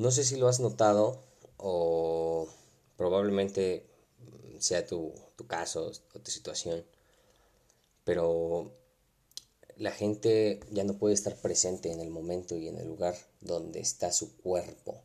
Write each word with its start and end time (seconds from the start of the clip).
No 0.00 0.10
sé 0.10 0.24
si 0.24 0.36
lo 0.36 0.48
has 0.48 0.60
notado 0.60 1.20
o 1.58 2.48
probablemente 2.96 3.84
sea 4.58 4.86
tu, 4.86 5.12
caso 5.46 5.92
o 6.14 6.18
tu 6.20 6.30
situación, 6.30 6.86
pero 8.04 8.72
la 9.76 9.90
gente 9.90 10.60
ya 10.70 10.84
no 10.84 10.94
puede 10.94 11.12
estar 11.12 11.36
presente 11.36 11.92
en 11.92 12.00
el 12.00 12.08
momento 12.08 12.56
y 12.56 12.68
en 12.68 12.78
el 12.78 12.88
lugar 12.88 13.14
donde 13.42 13.80
está 13.80 14.10
su 14.10 14.34
cuerpo. 14.38 15.02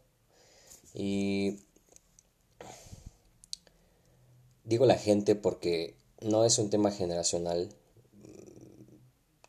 Y 0.94 1.60
digo 4.64 4.86
la 4.86 4.98
gente 4.98 5.36
porque 5.36 5.98
no 6.22 6.46
es 6.46 6.58
un 6.58 6.70
tema 6.70 6.92
generacional. 6.92 7.68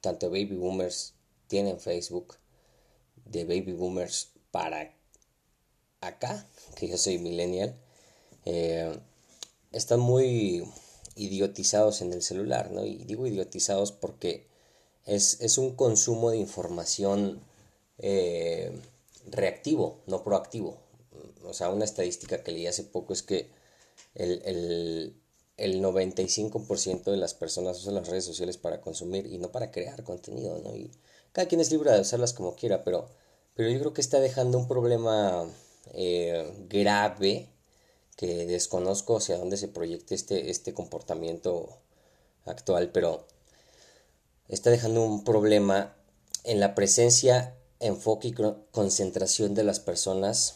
Tanto 0.00 0.28
baby 0.28 0.56
boomers 0.56 1.14
tienen 1.46 1.78
Facebook, 1.78 2.34
de 3.26 3.44
baby 3.44 3.74
boomers 3.74 4.32
para 4.50 4.95
acá, 6.00 6.46
que 6.76 6.88
yo 6.88 6.96
soy 6.96 7.18
millennial, 7.18 7.74
eh, 8.44 8.98
están 9.72 10.00
muy 10.00 10.64
idiotizados 11.16 12.02
en 12.02 12.12
el 12.12 12.22
celular, 12.22 12.70
¿no? 12.70 12.84
Y 12.84 12.96
digo 13.04 13.26
idiotizados 13.26 13.92
porque 13.92 14.46
es, 15.04 15.58
un 15.58 15.74
consumo 15.76 16.30
de 16.30 16.38
información 16.38 17.40
eh, 17.98 18.72
reactivo, 19.26 20.00
no 20.06 20.22
proactivo. 20.22 20.78
O 21.44 21.54
sea, 21.54 21.70
una 21.70 21.84
estadística 21.84 22.42
que 22.42 22.52
leí 22.52 22.66
hace 22.66 22.84
poco 22.84 23.12
es 23.12 23.22
que 23.22 23.50
el, 24.14 24.42
el, 24.44 25.16
el 25.56 25.82
95% 25.82 27.04
de 27.04 27.16
las 27.16 27.34
personas 27.34 27.78
usan 27.78 27.94
las 27.94 28.08
redes 28.08 28.24
sociales 28.24 28.58
para 28.58 28.80
consumir 28.80 29.26
y 29.26 29.38
no 29.38 29.50
para 29.50 29.70
crear 29.70 30.02
contenido, 30.04 30.58
¿no? 30.58 30.74
Y 30.76 30.90
cada 31.32 31.48
quien 31.48 31.60
es 31.60 31.70
libre 31.70 31.92
de 31.92 32.00
usarlas 32.00 32.32
como 32.32 32.56
quiera, 32.56 32.84
pero, 32.84 33.08
pero 33.54 33.70
yo 33.70 33.78
creo 33.78 33.92
que 33.94 34.00
está 34.00 34.20
dejando 34.20 34.58
un 34.58 34.68
problema 34.68 35.46
eh, 35.94 36.52
grave 36.68 37.48
que 38.16 38.46
desconozco 38.46 39.18
hacia 39.18 39.36
dónde 39.36 39.56
se 39.56 39.68
proyecte 39.68 40.14
este, 40.14 40.50
este 40.50 40.72
comportamiento 40.72 41.78
actual, 42.46 42.90
pero 42.90 43.26
está 44.48 44.70
dejando 44.70 45.02
un 45.02 45.24
problema 45.24 45.94
en 46.44 46.60
la 46.60 46.74
presencia, 46.74 47.54
enfoque 47.80 48.28
y 48.28 48.34
concentración 48.70 49.54
de 49.54 49.64
las 49.64 49.80
personas 49.80 50.54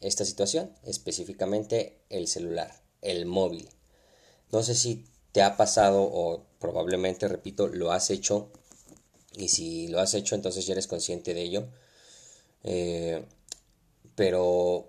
esta 0.00 0.24
situación, 0.24 0.72
específicamente 0.84 1.98
el 2.10 2.26
celular, 2.26 2.82
el 3.02 3.26
móvil. 3.26 3.68
No 4.50 4.62
sé 4.62 4.74
si 4.74 5.06
te 5.32 5.42
ha 5.42 5.56
pasado 5.56 6.02
o 6.02 6.44
probablemente, 6.58 7.28
repito, 7.28 7.68
lo 7.68 7.92
has 7.92 8.10
hecho 8.10 8.50
y 9.36 9.48
si 9.48 9.88
lo 9.88 10.00
has 10.00 10.14
hecho 10.14 10.34
entonces 10.34 10.66
ya 10.66 10.72
eres 10.72 10.86
consciente 10.86 11.34
de 11.34 11.42
ello. 11.42 11.68
Eh, 12.64 13.24
pero 14.14 14.88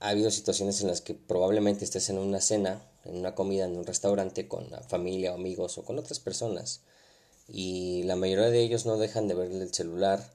ha 0.00 0.08
habido 0.10 0.30
situaciones 0.30 0.80
en 0.80 0.88
las 0.88 1.00
que 1.00 1.14
probablemente 1.14 1.84
estés 1.84 2.10
en 2.10 2.18
una 2.18 2.40
cena, 2.40 2.82
en 3.04 3.16
una 3.16 3.34
comida, 3.34 3.64
en 3.64 3.76
un 3.76 3.86
restaurante 3.86 4.48
con 4.48 4.70
la 4.70 4.82
familia 4.82 5.32
o 5.32 5.36
amigos 5.36 5.78
o 5.78 5.84
con 5.84 5.98
otras 5.98 6.20
personas 6.20 6.82
y 7.48 8.02
la 8.04 8.16
mayoría 8.16 8.50
de 8.50 8.62
ellos 8.62 8.86
no 8.86 8.96
dejan 8.98 9.28
de 9.28 9.34
ver 9.34 9.50
el 9.52 9.72
celular, 9.74 10.32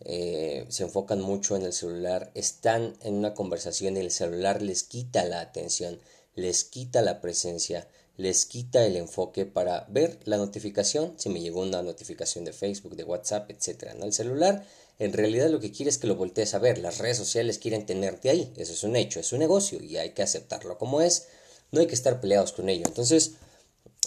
eh, 0.00 0.66
se 0.68 0.84
enfocan 0.84 1.20
mucho 1.20 1.56
en 1.56 1.62
el 1.62 1.72
celular, 1.72 2.30
están 2.34 2.96
en 3.02 3.14
una 3.14 3.34
conversación 3.34 3.96
y 3.96 4.00
el 4.00 4.10
celular 4.10 4.62
les 4.62 4.82
quita 4.82 5.24
la 5.24 5.40
atención, 5.40 5.98
les 6.34 6.64
quita 6.64 7.02
la 7.02 7.20
presencia, 7.20 7.88
les 8.16 8.46
quita 8.46 8.84
el 8.84 8.96
enfoque 8.96 9.46
para 9.46 9.86
ver 9.88 10.18
la 10.24 10.36
notificación, 10.36 11.14
si 11.16 11.28
me 11.28 11.40
llegó 11.40 11.62
una 11.62 11.82
notificación 11.82 12.44
de 12.44 12.52
Facebook, 12.52 12.94
de 12.94 13.04
WhatsApp, 13.04 13.50
etc. 13.50 13.94
¿no? 13.98 14.04
El 14.04 14.12
celular 14.12 14.64
en 15.00 15.14
realidad 15.14 15.48
lo 15.48 15.60
que 15.60 15.72
quiere 15.72 15.88
es 15.88 15.96
que 15.96 16.06
lo 16.06 16.14
voltees 16.14 16.52
a 16.52 16.58
ver. 16.58 16.76
Las 16.76 16.98
redes 16.98 17.16
sociales 17.16 17.58
quieren 17.58 17.86
tenerte 17.86 18.28
ahí. 18.28 18.52
Eso 18.58 18.74
es 18.74 18.84
un 18.84 18.96
hecho, 18.96 19.18
es 19.18 19.32
un 19.32 19.38
negocio 19.38 19.82
y 19.82 19.96
hay 19.96 20.10
que 20.10 20.22
aceptarlo 20.22 20.76
como 20.76 21.00
es. 21.00 21.26
No 21.72 21.80
hay 21.80 21.86
que 21.86 21.94
estar 21.94 22.20
peleados 22.20 22.52
con 22.52 22.68
ello. 22.68 22.84
Entonces, 22.86 23.32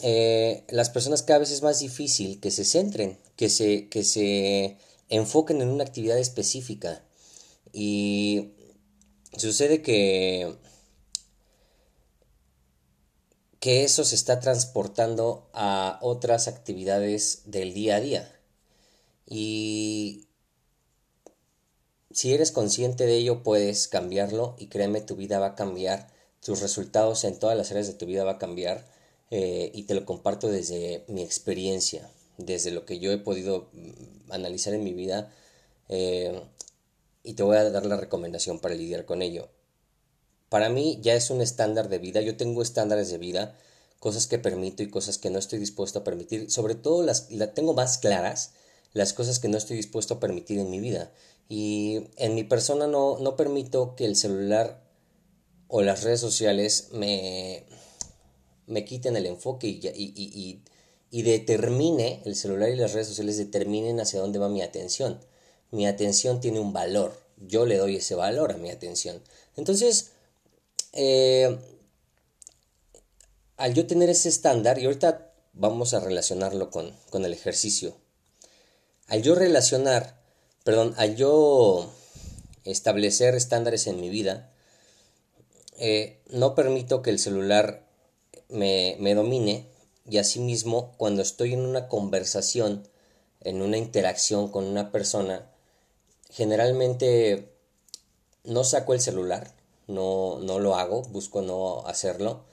eh, 0.03 0.63
las 0.69 0.91
personas 0.91 1.23
cada 1.23 1.39
vez 1.39 1.49
es 1.49 1.63
más 1.63 1.79
difícil 1.79 2.39
que 2.39 2.51
se 2.51 2.63
centren, 2.63 3.17
que 3.35 3.49
se, 3.49 3.89
que 3.89 4.03
se 4.03 4.77
enfoquen 5.09 5.63
en 5.63 5.69
una 5.69 5.83
actividad 5.83 6.19
específica. 6.19 7.03
Y 7.71 8.51
sucede 9.35 9.81
que, 9.81 10.55
que 13.59 13.83
eso 13.83 14.05
se 14.05 14.13
está 14.13 14.39
transportando 14.39 15.49
a 15.53 15.97
otras 16.03 16.47
actividades 16.47 17.41
del 17.45 17.73
día 17.73 17.95
a 17.95 17.99
día. 17.99 18.39
Y 19.25 20.27
si 22.13 22.33
eres 22.33 22.51
consciente 22.51 23.05
de 23.05 23.15
ello, 23.15 23.43
puedes 23.43 23.87
cambiarlo 23.87 24.55
y 24.57 24.67
créeme, 24.67 25.01
tu 25.01 25.15
vida 25.15 25.39
va 25.39 25.47
a 25.47 25.55
cambiar, 25.55 26.09
tus 26.41 26.61
resultados 26.61 27.23
en 27.23 27.39
todas 27.39 27.57
las 27.57 27.71
áreas 27.71 27.87
de 27.87 27.93
tu 27.93 28.05
vida 28.05 28.23
va 28.23 28.33
a 28.33 28.37
cambiar 28.37 28.85
eh, 29.31 29.71
y 29.73 29.83
te 29.83 29.95
lo 29.95 30.05
comparto 30.05 30.49
desde 30.49 31.03
mi 31.07 31.23
experiencia, 31.23 32.09
desde 32.37 32.71
lo 32.71 32.85
que 32.85 32.99
yo 32.99 33.11
he 33.11 33.17
podido 33.17 33.69
mm, 33.73 34.31
analizar 34.31 34.73
en 34.73 34.83
mi 34.83 34.93
vida 34.93 35.33
eh, 35.89 36.41
y 37.23 37.33
te 37.33 37.43
voy 37.43 37.57
a 37.57 37.69
dar 37.69 37.85
la 37.85 37.97
recomendación 37.97 38.59
para 38.59 38.75
lidiar 38.75 39.05
con 39.05 39.21
ello. 39.21 39.49
Para 40.49 40.69
mí 40.69 40.99
ya 41.01 41.15
es 41.15 41.31
un 41.31 41.41
estándar 41.41 41.89
de 41.89 41.97
vida, 41.97 42.21
yo 42.21 42.37
tengo 42.37 42.61
estándares 42.61 43.09
de 43.09 43.17
vida, 43.17 43.57
cosas 43.99 44.27
que 44.27 44.37
permito 44.37 44.83
y 44.83 44.89
cosas 44.89 45.17
que 45.17 45.29
no 45.29 45.39
estoy 45.39 45.57
dispuesto 45.59 45.99
a 45.99 46.03
permitir, 46.03 46.51
sobre 46.51 46.75
todo 46.75 47.01
las, 47.03 47.29
tengo 47.55 47.73
más 47.73 47.97
claras 47.97 48.51
las 48.91 49.13
cosas 49.13 49.39
que 49.39 49.47
no 49.47 49.57
estoy 49.57 49.77
dispuesto 49.77 50.15
a 50.15 50.19
permitir 50.19 50.59
en 50.59 50.69
mi 50.69 50.79
vida. 50.79 51.11
Y 51.49 52.07
en 52.17 52.35
mi 52.35 52.43
persona 52.43 52.87
no, 52.87 53.19
no 53.19 53.35
permito 53.35 53.95
que 53.95 54.05
el 54.05 54.15
celular 54.15 54.83
o 55.67 55.81
las 55.81 56.03
redes 56.03 56.19
sociales 56.19 56.89
me, 56.91 57.65
me 58.67 58.85
quiten 58.85 59.15
el 59.17 59.25
enfoque 59.25 59.67
y, 59.67 59.79
y, 59.93 60.61
y, 61.09 61.21
determine, 61.21 62.21
el 62.25 62.35
celular 62.35 62.69
y 62.69 62.75
las 62.75 62.93
redes 62.93 63.07
sociales 63.07 63.37
determinen 63.37 63.99
hacia 63.99 64.19
dónde 64.19 64.39
va 64.39 64.49
mi 64.49 64.61
atención. 64.61 65.19
Mi 65.71 65.87
atención 65.87 66.39
tiene 66.39 66.59
un 66.59 66.73
valor, 66.73 67.19
yo 67.37 67.65
le 67.65 67.77
doy 67.77 67.97
ese 67.97 68.15
valor 68.15 68.51
a 68.51 68.57
mi 68.57 68.69
atención. 68.69 69.21
Entonces, 69.55 70.11
eh, 70.93 71.57
al 73.57 73.73
yo 73.73 73.87
tener 73.87 74.09
ese 74.09 74.29
estándar, 74.29 74.79
y 74.79 74.85
ahorita 74.85 75.33
vamos 75.53 75.93
a 75.93 75.99
relacionarlo 75.99 76.69
con, 76.69 76.95
con 77.09 77.25
el 77.25 77.33
ejercicio, 77.33 77.95
al 79.07 79.21
yo 79.21 79.35
relacionar, 79.35 80.22
perdón, 80.63 80.93
al 80.97 81.15
yo 81.15 81.91
establecer 82.63 83.35
estándares 83.35 83.87
en 83.87 83.99
mi 83.99 84.09
vida, 84.09 84.51
eh, 85.77 86.19
no 86.29 86.55
permito 86.55 87.01
que 87.01 87.09
el 87.09 87.19
celular 87.19 87.85
me, 88.49 88.95
me 88.99 89.15
domine 89.15 89.67
y 90.09 90.17
asimismo 90.17 90.93
cuando 90.97 91.21
estoy 91.21 91.53
en 91.53 91.61
una 91.65 91.87
conversación, 91.87 92.87
en 93.41 93.61
una 93.61 93.77
interacción 93.77 94.49
con 94.49 94.65
una 94.65 94.91
persona, 94.91 95.49
generalmente 96.29 97.49
no 98.43 98.63
saco 98.63 98.93
el 98.93 99.01
celular, 99.01 99.53
no, 99.87 100.39
no 100.39 100.59
lo 100.59 100.75
hago, 100.75 101.03
busco 101.03 101.41
no 101.41 101.85
hacerlo. 101.85 102.43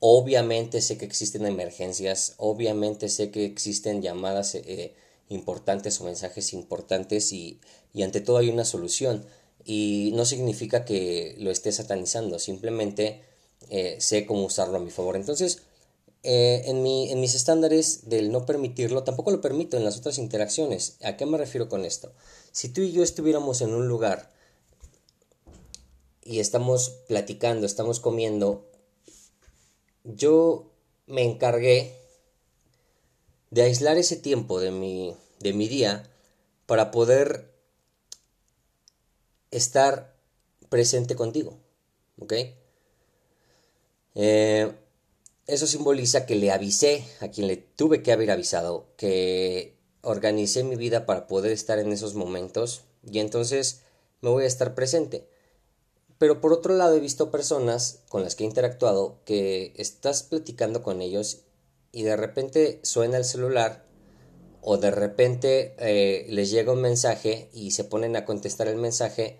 Obviamente 0.00 0.80
sé 0.82 0.98
que 0.98 1.04
existen 1.06 1.46
emergencias, 1.46 2.34
obviamente 2.36 3.08
sé 3.08 3.30
que 3.30 3.44
existen 3.44 4.02
llamadas 4.02 4.54
eh, 4.54 4.94
importantes 5.28 6.00
o 6.00 6.04
mensajes 6.04 6.52
importantes 6.52 7.32
y, 7.32 7.60
y 7.92 8.02
ante 8.02 8.20
todo 8.20 8.38
hay 8.38 8.50
una 8.50 8.64
solución. 8.64 9.24
Y 9.64 10.12
no 10.14 10.26
significa 10.26 10.84
que 10.84 11.36
lo 11.38 11.50
esté 11.50 11.72
satanizando, 11.72 12.38
simplemente 12.38 13.22
eh, 13.70 13.96
sé 13.98 14.26
cómo 14.26 14.44
usarlo 14.44 14.76
a 14.76 14.80
mi 14.80 14.90
favor. 14.90 15.16
Entonces, 15.16 15.62
eh, 16.22 16.62
en, 16.66 16.82
mi, 16.82 17.10
en 17.10 17.20
mis 17.20 17.34
estándares 17.34 18.08
del 18.08 18.30
no 18.30 18.46
permitirlo, 18.46 19.04
tampoco 19.04 19.30
lo 19.30 19.40
permito 19.40 19.76
en 19.76 19.84
las 19.84 19.96
otras 19.96 20.18
interacciones. 20.18 20.96
¿A 21.02 21.16
qué 21.16 21.26
me 21.26 21.38
refiero 21.38 21.68
con 21.68 21.84
esto? 21.84 22.12
Si 22.52 22.68
tú 22.68 22.82
y 22.82 22.92
yo 22.92 23.02
estuviéramos 23.02 23.62
en 23.62 23.74
un 23.74 23.88
lugar 23.88 24.30
y 26.22 26.40
estamos 26.40 26.90
platicando, 27.08 27.66
estamos 27.66 28.00
comiendo, 28.00 28.70
yo 30.04 30.70
me 31.06 31.24
encargué 31.24 32.03
de 33.50 33.62
aislar 33.62 33.96
ese 33.98 34.16
tiempo 34.16 34.60
de 34.60 34.70
mi, 34.70 35.16
de 35.40 35.52
mi 35.52 35.68
día 35.68 36.10
para 36.66 36.90
poder 36.90 37.52
estar 39.50 40.14
presente 40.68 41.16
contigo. 41.16 41.58
¿Ok? 42.18 42.32
Eh, 44.14 44.72
eso 45.46 45.66
simboliza 45.66 46.26
que 46.26 46.36
le 46.36 46.50
avisé 46.50 47.04
a 47.20 47.28
quien 47.28 47.48
le 47.48 47.56
tuve 47.56 48.02
que 48.02 48.12
haber 48.12 48.30
avisado, 48.30 48.86
que 48.96 49.76
organicé 50.02 50.64
mi 50.64 50.76
vida 50.76 51.06
para 51.06 51.26
poder 51.26 51.52
estar 51.52 51.78
en 51.78 51.92
esos 51.92 52.14
momentos 52.14 52.82
y 53.10 53.18
entonces 53.18 53.82
me 54.20 54.30
voy 54.30 54.44
a 54.44 54.48
estar 54.48 54.74
presente. 54.74 55.28
Pero 56.18 56.40
por 56.40 56.52
otro 56.52 56.74
lado 56.74 56.96
he 56.96 57.00
visto 57.00 57.30
personas 57.30 58.00
con 58.08 58.22
las 58.22 58.34
que 58.34 58.44
he 58.44 58.46
interactuado 58.46 59.18
que 59.24 59.74
estás 59.76 60.22
platicando 60.22 60.82
con 60.82 61.02
ellos 61.02 61.40
y 61.94 62.02
de 62.02 62.16
repente 62.16 62.80
suena 62.82 63.16
el 63.16 63.24
celular 63.24 63.84
o 64.60 64.76
de 64.78 64.90
repente 64.90 65.74
eh, 65.78 66.26
les 66.28 66.50
llega 66.50 66.72
un 66.72 66.80
mensaje 66.80 67.48
y 67.52 67.70
se 67.70 67.84
ponen 67.84 68.16
a 68.16 68.24
contestar 68.24 68.66
el 68.68 68.76
mensaje 68.76 69.38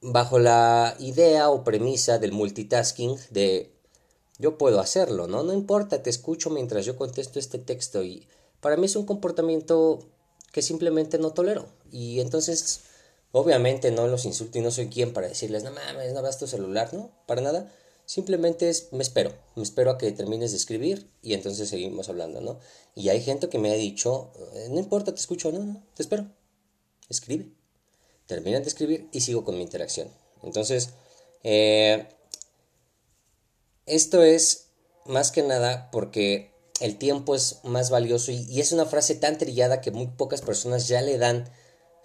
bajo 0.00 0.38
la 0.38 0.96
idea 0.98 1.50
o 1.50 1.64
premisa 1.64 2.18
del 2.18 2.32
multitasking 2.32 3.16
de 3.30 3.74
yo 4.38 4.58
puedo 4.58 4.80
hacerlo, 4.80 5.26
¿no? 5.26 5.42
No 5.42 5.52
importa, 5.52 6.02
te 6.02 6.10
escucho 6.10 6.50
mientras 6.50 6.84
yo 6.84 6.96
contesto 6.96 7.38
este 7.38 7.58
texto 7.58 8.02
y 8.02 8.26
para 8.60 8.76
mí 8.76 8.86
es 8.86 8.96
un 8.96 9.06
comportamiento 9.06 10.00
que 10.52 10.62
simplemente 10.62 11.18
no 11.18 11.32
tolero. 11.32 11.66
Y 11.90 12.20
entonces, 12.20 12.80
obviamente 13.32 13.90
no 13.90 14.06
los 14.08 14.24
insulto 14.24 14.58
y 14.58 14.60
no 14.60 14.70
soy 14.70 14.88
quien 14.88 15.12
para 15.12 15.28
decirles, 15.28 15.64
no 15.64 15.70
mames, 15.70 16.12
no 16.12 16.22
veas 16.22 16.38
tu 16.38 16.46
celular, 16.46 16.92
¿no? 16.92 17.10
Para 17.26 17.42
nada. 17.42 17.72
Simplemente 18.06 18.68
es, 18.68 18.92
me 18.92 19.02
espero, 19.02 19.32
me 19.56 19.62
espero 19.62 19.90
a 19.90 19.98
que 19.98 20.12
termines 20.12 20.50
de 20.50 20.58
escribir 20.58 21.10
y 21.22 21.32
entonces 21.32 21.68
seguimos 21.68 22.08
hablando, 22.08 22.40
¿no? 22.40 22.58
Y 22.94 23.08
hay 23.08 23.22
gente 23.22 23.48
que 23.48 23.58
me 23.58 23.70
ha 23.70 23.74
dicho, 23.74 24.30
eh, 24.54 24.68
no 24.70 24.78
importa, 24.78 25.14
te 25.14 25.20
escucho, 25.20 25.50
no, 25.52 25.60
no, 25.60 25.82
te 25.94 26.02
espero, 26.02 26.26
escribe. 27.08 27.48
Terminan 28.26 28.62
de 28.62 28.68
escribir 28.68 29.08
y 29.12 29.20
sigo 29.20 29.44
con 29.44 29.56
mi 29.56 29.62
interacción. 29.62 30.08
Entonces, 30.42 30.90
eh, 31.42 32.06
esto 33.86 34.22
es 34.22 34.68
más 35.06 35.30
que 35.30 35.42
nada 35.42 35.90
porque 35.90 36.52
el 36.80 36.96
tiempo 36.96 37.34
es 37.34 37.60
más 37.64 37.90
valioso 37.90 38.32
y, 38.32 38.60
es 38.60 38.72
una 38.72 38.86
frase 38.86 39.14
tan 39.14 39.38
trillada 39.38 39.80
que 39.80 39.90
muy 39.90 40.08
pocas 40.08 40.42
personas 40.42 40.88
ya 40.88 41.02
le 41.02 41.18
dan 41.18 41.48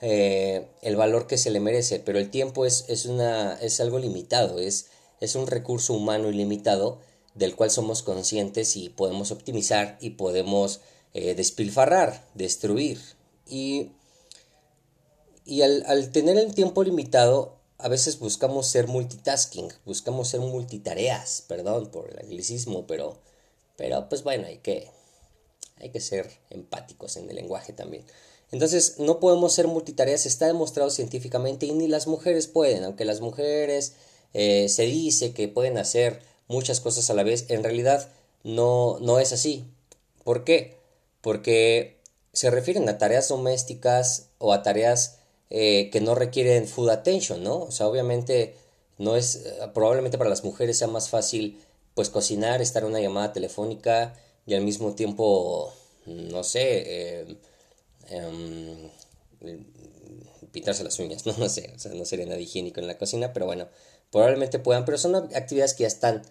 eh, 0.02 0.68
el 0.82 0.96
valor 0.96 1.28
que 1.28 1.38
se 1.38 1.50
le 1.50 1.60
merece, 1.60 2.00
pero 2.00 2.20
el 2.20 2.30
tiempo 2.30 2.66
es, 2.66 2.86
es, 2.88 3.06
una, 3.06 3.54
es 3.62 3.80
algo 3.80 4.00
limitado, 4.00 4.60
es, 4.60 4.88
es 5.20 5.36
un 5.36 5.48
recurso 5.48 5.94
humano 5.94 6.30
ilimitado 6.30 7.00
del 7.36 7.56
cual 7.56 7.72
somos 7.72 8.04
conscientes 8.04 8.76
y 8.76 8.90
podemos 8.90 9.32
optimizar 9.32 9.98
y 10.02 10.12
podemos 10.12 10.82
eh, 11.14 11.36
despilfarrar, 11.36 12.28
destruir. 12.34 13.00
Y, 13.46 13.92
y 15.46 15.62
al, 15.62 15.84
al 15.88 16.12
tener 16.12 16.38
el 16.38 16.54
tiempo 16.54 16.84
limitado, 16.84 17.60
a 17.78 17.88
veces 17.88 18.20
buscamos 18.20 18.68
ser 18.68 18.88
multitasking, 18.88 19.72
buscamos 19.86 20.28
ser 20.28 20.42
multitareas, 20.42 21.44
perdón 21.48 21.92
por 21.92 22.10
el 22.12 22.20
anglicismo, 22.20 22.86
pero, 22.86 23.18
pero 23.78 24.10
pues 24.10 24.24
bueno, 24.24 24.48
hay 24.48 24.58
que, 24.58 24.92
hay 25.78 25.90
que 25.90 26.02
ser 26.02 26.30
empáticos 26.50 27.16
en 27.16 27.30
el 27.30 27.38
lenguaje 27.38 27.72
también. 27.72 28.06
Entonces, 28.52 28.96
no 29.00 29.20
podemos 29.20 29.54
ser 29.54 29.68
multitareas, 29.68 30.26
está 30.26 30.48
demostrado 30.48 30.90
científicamente 30.90 31.68
y 31.68 31.72
ni 31.72 31.88
las 31.88 32.08
mujeres 32.08 32.48
pueden, 32.48 32.84
aunque 32.84 33.06
las 33.06 33.22
mujeres 33.22 33.94
eh, 34.34 34.70
se 34.70 34.84
dice 34.84 35.34
que 35.34 35.48
pueden 35.48 35.78
hacer 35.78 36.22
muchas 36.48 36.80
cosas 36.80 37.10
a 37.10 37.14
la 37.14 37.24
vez, 37.24 37.46
en 37.50 37.64
realidad 37.64 38.10
no, 38.44 38.98
no 39.00 39.20
es 39.20 39.34
así. 39.34 39.66
¿Por 40.24 40.44
qué? 40.44 40.78
Porque 41.22 41.98
se 42.34 42.50
refieren 42.52 42.88
a 42.90 42.98
tareas 42.98 43.28
domésticas 43.30 44.30
o 44.38 44.54
a 44.54 44.64
tareas 44.64 45.18
eh, 45.50 45.90
que 45.92 46.02
no 46.02 46.16
requieren 46.16 46.68
food 46.68 46.90
attention, 46.90 47.44
¿no? 47.44 47.64
O 47.64 47.72
sea, 47.72 47.88
obviamente 47.88 48.56
no 48.98 49.16
es, 49.16 49.44
probablemente 49.74 50.18
para 50.18 50.30
las 50.30 50.44
mujeres 50.44 50.78
sea 50.78 50.88
más 50.88 51.10
fácil 51.10 51.60
pues 51.96 52.10
cocinar, 52.10 52.62
estar 52.62 52.84
en 52.84 52.90
una 52.90 53.02
llamada 53.02 53.34
telefónica 53.34 54.14
y 54.46 54.54
al 54.54 54.62
mismo 54.62 54.96
tiempo, 54.96 55.74
no 56.06 56.44
sé, 56.44 56.84
eh, 56.86 57.38
em, 58.10 58.90
pintarse 60.52 60.84
las 60.84 60.98
uñas, 61.00 61.26
¿no? 61.28 61.36
no 61.38 61.50
sé, 61.50 61.74
o 61.76 61.80
sea, 61.80 61.94
no 61.94 62.06
sería 62.06 62.26
nada 62.26 62.40
higiénico 62.40 62.80
en 62.80 62.88
la 62.88 62.98
cocina, 62.98 63.34
pero 63.34 63.46
bueno, 63.46 63.68
probablemente 64.12 64.60
puedan, 64.60 64.86
pero 64.86 64.98
son 64.98 65.16
actividades 65.16 65.74
que 65.74 65.84
ya 65.84 65.88
están 65.88 66.22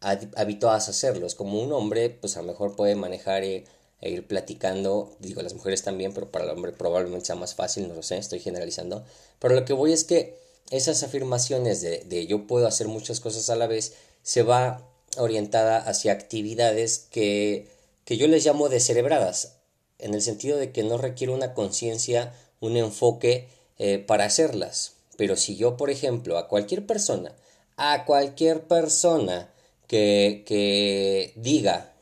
habituadas 0.00 0.88
a 0.88 0.90
hacerlo, 0.90 1.26
es 1.26 1.34
como 1.34 1.60
un 1.60 1.72
hombre, 1.72 2.10
pues 2.10 2.36
a 2.36 2.42
lo 2.42 2.48
mejor 2.48 2.76
puede 2.76 2.94
manejar 2.94 3.42
e 3.44 3.64
ir 4.02 4.26
platicando, 4.26 5.16
digo 5.20 5.42
las 5.42 5.54
mujeres 5.54 5.82
también, 5.82 6.12
pero 6.12 6.30
para 6.30 6.44
el 6.44 6.50
hombre 6.50 6.72
probablemente 6.72 7.26
sea 7.26 7.34
más 7.34 7.54
fácil, 7.54 7.88
no 7.88 7.94
lo 7.94 8.02
sé, 8.02 8.18
estoy 8.18 8.40
generalizando, 8.40 9.04
pero 9.38 9.54
lo 9.54 9.64
que 9.64 9.72
voy 9.72 9.92
es 9.92 10.04
que 10.04 10.38
esas 10.70 11.02
afirmaciones 11.02 11.80
de, 11.80 12.00
de 12.00 12.26
yo 12.26 12.46
puedo 12.46 12.66
hacer 12.66 12.88
muchas 12.88 13.20
cosas 13.20 13.48
a 13.50 13.56
la 13.56 13.66
vez 13.66 13.94
se 14.22 14.42
va 14.42 14.86
orientada 15.16 15.78
hacia 15.78 16.12
actividades 16.12 17.06
que, 17.10 17.68
que 18.04 18.16
yo 18.16 18.28
les 18.28 18.44
llamo 18.44 18.68
descerebradas, 18.68 19.56
en 19.98 20.14
el 20.14 20.22
sentido 20.22 20.58
de 20.58 20.72
que 20.72 20.82
no 20.82 20.98
requiere 20.98 21.32
una 21.32 21.54
conciencia, 21.54 22.34
un 22.60 22.76
enfoque 22.76 23.48
eh, 23.78 23.98
para 23.98 24.24
hacerlas. 24.24 24.95
Pero 25.16 25.36
si 25.36 25.56
yo, 25.56 25.76
por 25.76 25.90
ejemplo, 25.90 26.38
a 26.38 26.48
cualquier 26.48 26.86
persona, 26.86 27.34
a 27.76 28.04
cualquier 28.04 28.66
persona 28.66 29.52
que, 29.86 30.44
que 30.46 31.32
diga 31.36 31.92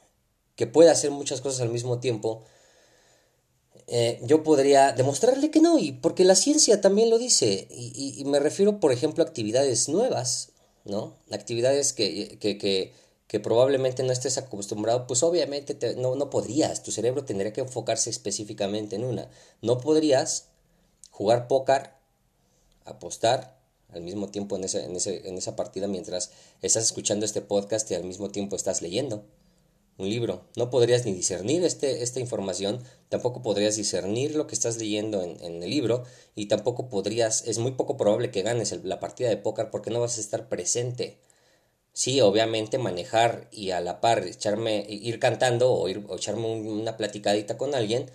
que 0.56 0.66
puede 0.66 0.90
hacer 0.90 1.10
muchas 1.10 1.40
cosas 1.40 1.60
al 1.60 1.70
mismo 1.70 1.98
tiempo, 1.98 2.44
eh, 3.86 4.20
yo 4.22 4.42
podría 4.42 4.92
demostrarle 4.92 5.50
que 5.50 5.60
no, 5.60 5.78
y 5.78 5.92
porque 5.92 6.24
la 6.24 6.34
ciencia 6.34 6.80
también 6.80 7.10
lo 7.10 7.18
dice, 7.18 7.68
y, 7.70 8.22
me 8.24 8.40
refiero, 8.40 8.80
por 8.80 8.92
ejemplo, 8.92 9.22
a 9.22 9.26
actividades 9.26 9.88
nuevas, 9.88 10.50
¿no? 10.84 11.16
Actividades 11.30 11.92
que, 11.92 12.38
que, 12.40 12.56
que, 12.56 12.92
que 13.26 13.40
probablemente 13.40 14.02
no 14.02 14.12
estés 14.12 14.38
acostumbrado, 14.38 15.06
pues 15.06 15.22
obviamente 15.22 15.96
no, 15.96 16.14
no 16.14 16.30
podrías, 16.30 16.82
tu 16.82 16.92
cerebro 16.92 17.24
tendría 17.24 17.52
que 17.52 17.60
enfocarse 17.60 18.08
específicamente 18.08 18.96
en 18.96 19.04
una. 19.04 19.28
No 19.60 19.78
podrías 19.78 20.46
jugar 21.10 21.46
póker, 21.46 21.90
apostar 22.84 23.58
al 23.88 24.02
mismo 24.02 24.28
tiempo 24.28 24.56
en, 24.56 24.64
ese, 24.64 24.84
en, 24.84 24.96
ese, 24.96 25.28
en 25.28 25.36
esa 25.36 25.56
partida 25.56 25.86
mientras 25.86 26.32
estás 26.62 26.84
escuchando 26.84 27.24
este 27.24 27.40
podcast 27.40 27.90
y 27.90 27.94
al 27.94 28.04
mismo 28.04 28.30
tiempo 28.30 28.56
estás 28.56 28.82
leyendo 28.82 29.24
un 29.96 30.08
libro. 30.08 30.44
No 30.56 30.70
podrías 30.70 31.04
ni 31.04 31.12
discernir 31.12 31.64
este, 31.64 32.02
esta 32.02 32.20
información, 32.20 32.82
tampoco 33.08 33.42
podrías 33.42 33.76
discernir 33.76 34.34
lo 34.34 34.46
que 34.46 34.54
estás 34.54 34.76
leyendo 34.78 35.22
en, 35.22 35.42
en, 35.42 35.62
el 35.62 35.70
libro 35.70 36.04
y 36.34 36.46
tampoco 36.46 36.88
podrías, 36.88 37.46
es 37.46 37.58
muy 37.58 37.72
poco 37.72 37.96
probable 37.96 38.30
que 38.30 38.42
ganes 38.42 38.72
la 38.84 39.00
partida 39.00 39.28
de 39.28 39.36
póker 39.36 39.70
porque 39.70 39.90
no 39.90 40.00
vas 40.00 40.18
a 40.18 40.20
estar 40.20 40.48
presente. 40.48 41.18
Sí, 41.92 42.20
obviamente 42.20 42.78
manejar 42.78 43.48
y 43.52 43.70
a 43.70 43.80
la 43.80 44.00
par 44.00 44.26
echarme, 44.26 44.84
ir 44.88 45.20
cantando 45.20 45.72
o, 45.72 45.88
ir, 45.88 46.04
o 46.08 46.16
echarme 46.16 46.48
una 46.48 46.96
platicadita 46.96 47.56
con 47.56 47.74
alguien, 47.74 48.10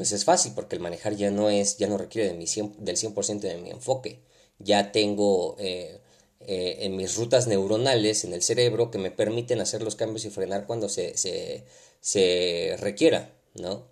pues 0.00 0.12
es 0.12 0.24
fácil 0.24 0.52
porque 0.54 0.76
el 0.76 0.80
manejar 0.80 1.14
ya 1.14 1.30
no 1.30 1.50
es, 1.50 1.76
ya 1.76 1.86
no 1.86 1.98
requiere 1.98 2.28
de 2.28 2.32
mi 2.32 2.46
del 2.46 2.96
100% 2.96 3.40
de 3.40 3.58
mi 3.58 3.68
enfoque. 3.68 4.22
Ya 4.58 4.92
tengo... 4.92 5.56
Eh, 5.58 6.00
eh, 6.46 6.86
en 6.86 6.96
mis 6.96 7.16
rutas 7.16 7.46
neuronales 7.48 8.24
en 8.24 8.32
el 8.32 8.42
cerebro 8.42 8.90
que 8.90 8.96
me 8.96 9.10
permiten 9.10 9.60
hacer 9.60 9.82
los 9.82 9.94
cambios 9.94 10.24
y 10.24 10.30
frenar 10.30 10.66
cuando 10.66 10.88
se, 10.88 11.18
se, 11.18 11.64
se 12.00 12.78
requiera, 12.80 13.30
¿no? 13.56 13.84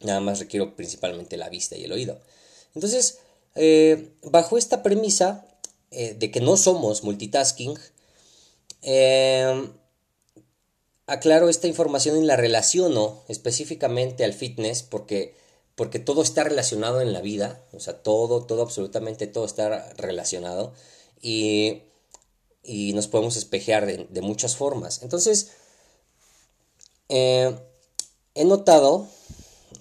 Nada 0.00 0.20
más 0.20 0.38
requiero 0.38 0.76
principalmente 0.76 1.36
la 1.36 1.50
vista 1.50 1.76
y 1.76 1.84
el 1.84 1.92
oído. 1.92 2.18
Entonces, 2.74 3.18
eh, 3.54 4.12
bajo 4.22 4.56
esta 4.56 4.82
premisa 4.82 5.46
eh, 5.90 6.14
de 6.18 6.30
que 6.30 6.40
no 6.40 6.56
somos 6.56 7.04
multitasking, 7.04 7.78
aclaro 11.06 11.48
esta 11.48 11.66
información 11.66 12.22
y 12.22 12.24
la 12.26 12.36
relaciono 12.36 13.22
específicamente 13.28 14.24
al 14.24 14.32
fitness 14.32 14.82
porque, 14.82 15.36
porque 15.74 15.98
todo 15.98 16.22
está 16.22 16.44
relacionado 16.44 17.00
en 17.00 17.12
la 17.12 17.20
vida, 17.20 17.62
o 17.72 17.80
sea, 17.80 18.02
todo, 18.02 18.44
todo, 18.44 18.62
absolutamente 18.62 19.26
todo 19.26 19.44
está 19.44 19.92
relacionado 19.94 20.72
y, 21.20 21.82
y 22.62 22.92
nos 22.94 23.08
podemos 23.08 23.36
espejear 23.36 23.86
de, 23.86 24.20
muchas 24.22 24.56
formas. 24.56 25.02
Entonces, 25.02 25.50
eh, 27.08 27.54
he 28.34 28.44
notado 28.44 29.06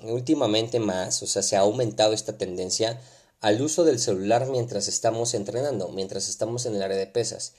últimamente 0.04 0.80
más, 0.80 1.24
o 1.24 1.28
sea, 1.28 1.42
se 1.42 1.56
ha 1.56 1.62
aumentado 1.62 2.14
esta 2.14 2.38
tendencia 2.38 3.00
al 3.40 3.62
uso 3.62 3.84
del 3.84 4.00
celular 4.00 4.48
mientras 4.48 4.88
estamos 4.88 5.34
entrenando, 5.34 5.90
mientras 5.90 6.28
estamos 6.28 6.66
en 6.66 6.76
el 6.76 6.82
área 6.82 6.98
de 6.98 7.08
pesas. 7.08 7.54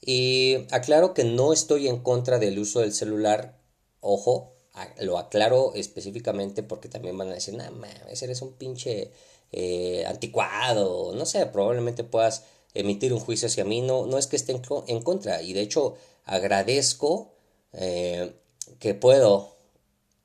Y 0.00 0.66
aclaro 0.70 1.14
que 1.14 1.24
no 1.24 1.52
estoy 1.52 1.88
en 1.88 2.02
contra 2.02 2.38
del 2.38 2.58
uso 2.58 2.80
del 2.80 2.92
celular, 2.92 3.58
ojo, 4.00 4.54
lo 5.00 5.18
aclaro 5.18 5.74
específicamente 5.74 6.62
porque 6.62 6.88
también 6.88 7.18
van 7.18 7.28
a 7.28 7.34
decir, 7.34 7.54
no 7.54 7.64
mames, 7.70 8.22
eres 8.22 8.40
un 8.42 8.54
pinche 8.54 9.10
eh, 9.52 10.04
anticuado, 10.06 11.14
no 11.14 11.26
sé, 11.26 11.44
probablemente 11.46 12.04
puedas 12.04 12.44
emitir 12.72 13.12
un 13.12 13.20
juicio 13.20 13.48
hacia 13.48 13.64
mí, 13.64 13.80
no, 13.80 14.06
no 14.06 14.16
es 14.16 14.26
que 14.26 14.36
esté 14.36 14.52
en, 14.86 15.02
contra, 15.02 15.42
y 15.42 15.52
de 15.52 15.60
hecho 15.60 15.96
agradezco 16.24 17.32
eh, 17.72 18.32
que 18.78 18.94
puedo 18.94 19.56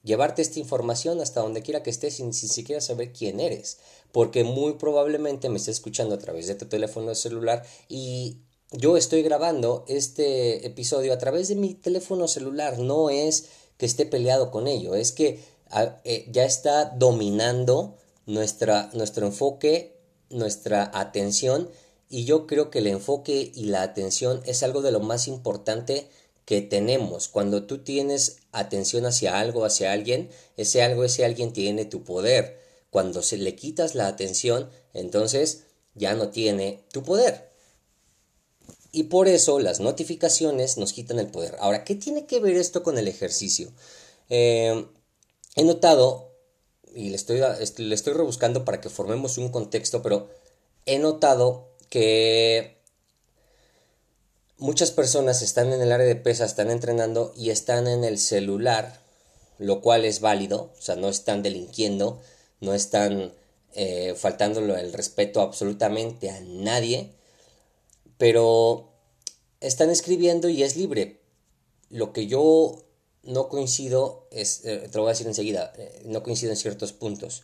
llevarte 0.03 0.43
esta 0.43 0.59
información 0.59 1.19
hasta 1.21 1.41
donde 1.41 1.63
quiera 1.63 1.81
que 1.81 1.89
estés 1.89 2.15
sin, 2.15 2.33
sin, 2.33 2.49
siquiera 2.49 2.81
saber 2.81 3.11
quién 3.11 3.39
eres, 3.39 3.79
porque 4.11 4.43
muy 4.43 4.73
probablemente 4.73 5.49
me 5.49 5.57
estés 5.57 5.77
escuchando 5.77 6.13
a 6.15 6.19
través 6.19 6.45
de 6.47 6.55
tu 6.55 6.67
teléfono 6.67 7.13
celular 7.15 7.65
y 7.89 8.41
yo 8.71 8.97
estoy 8.97 9.21
grabando 9.21 9.85
este 9.87 10.65
episodio 10.65 11.13
a 11.13 11.17
través 11.17 11.47
de 11.47 11.55
mi 11.55 11.73
teléfono 11.73 12.27
celular, 12.27 12.79
no 12.79 13.09
es 13.09 13.45
que 13.77 13.85
esté 13.85 14.05
peleado 14.05 14.51
con 14.51 14.67
ello, 14.67 14.95
es 14.95 15.11
que 15.11 15.39
eh, 16.03 16.27
ya 16.31 16.45
está 16.45 16.85
dominando 16.85 17.95
nuestra, 18.25 18.89
nuestro 18.93 19.25
enfoque, 19.25 19.97
nuestra 20.29 20.89
atención 20.93 21.69
y 22.09 22.25
yo 22.25 22.47
creo 22.47 22.69
que 22.69 22.79
el 22.79 22.87
enfoque 22.87 23.51
y 23.53 23.65
la 23.65 23.81
atención 23.81 24.41
es 24.45 24.63
algo 24.63 24.81
de 24.81 24.91
lo 24.91 24.99
más 24.99 25.27
importante 25.27 26.07
que 26.45 26.61
tenemos. 26.61 27.27
Cuando 27.27 27.63
tú 27.63 27.79
tienes 27.79 28.37
atención 28.51 29.05
hacia 29.05 29.39
algo, 29.39 29.65
hacia 29.65 29.91
alguien, 29.91 30.29
ese 30.57 30.83
algo, 30.83 31.03
ese 31.03 31.25
alguien 31.25 31.53
tiene 31.53 31.85
tu 31.85 32.03
poder. 32.03 32.59
Cuando 32.91 33.21
se 33.23 33.37
le 33.37 33.55
quitas 33.55 33.95
la 33.95 34.07
atención, 34.07 34.69
entonces 34.93 35.63
ya 35.95 36.13
no 36.13 36.29
tiene 36.29 36.83
tu 36.91 37.03
poder. 37.03 37.54
Y 38.95 39.03
por 39.03 39.27
eso 39.27 39.59
las 39.59 39.81
notificaciones 39.81 40.77
nos 40.77 40.93
quitan 40.93 41.19
el 41.19 41.27
poder. 41.27 41.57
Ahora, 41.59 41.83
¿qué 41.83 41.95
tiene 41.95 42.25
que 42.27 42.39
ver 42.39 42.55
esto 42.55 42.81
con 42.81 42.97
el 42.97 43.09
ejercicio? 43.09 43.69
Eh, 44.29 44.85
he 45.57 45.65
notado, 45.65 46.31
y 46.95 47.09
le 47.09 47.17
estoy, 47.17 47.41
le 47.41 47.93
estoy 47.93 48.13
rebuscando 48.13 48.63
para 48.63 48.79
que 48.79 48.89
formemos 48.89 49.37
un 49.37 49.49
contexto, 49.49 50.01
pero 50.01 50.29
he 50.85 50.97
notado 50.97 51.67
que 51.89 52.77
muchas 54.59 54.91
personas 54.91 55.41
están 55.41 55.73
en 55.73 55.81
el 55.81 55.91
área 55.91 56.07
de 56.07 56.15
pesa, 56.15 56.45
están 56.45 56.71
entrenando 56.71 57.33
y 57.35 57.49
están 57.49 57.89
en 57.89 58.05
el 58.05 58.17
celular, 58.17 59.01
lo 59.57 59.81
cual 59.81 60.05
es 60.05 60.21
válido, 60.21 60.71
o 60.79 60.81
sea, 60.81 60.95
no 60.95 61.09
están 61.09 61.43
delinquiendo, 61.43 62.21
no 62.61 62.73
están 62.73 63.33
eh, 63.73 64.15
faltándole 64.15 64.79
el 64.79 64.93
respeto 64.93 65.41
absolutamente 65.41 66.29
a 66.29 66.39
nadie, 66.39 67.11
pero 68.17 68.91
están 69.59 69.89
escribiendo 69.89 70.49
y 70.49 70.63
es 70.63 70.75
libre. 70.75 71.21
Lo 71.89 72.13
que 72.13 72.27
yo 72.27 72.85
no 73.23 73.49
coincido 73.49 74.27
es, 74.31 74.63
eh, 74.65 74.87
te 74.91 74.97
lo 74.97 75.03
voy 75.03 75.09
a 75.09 75.13
decir 75.13 75.27
enseguida, 75.27 75.73
eh, 75.77 76.03
no 76.05 76.23
coincido 76.23 76.51
en 76.51 76.57
ciertos 76.57 76.93
puntos. 76.93 77.43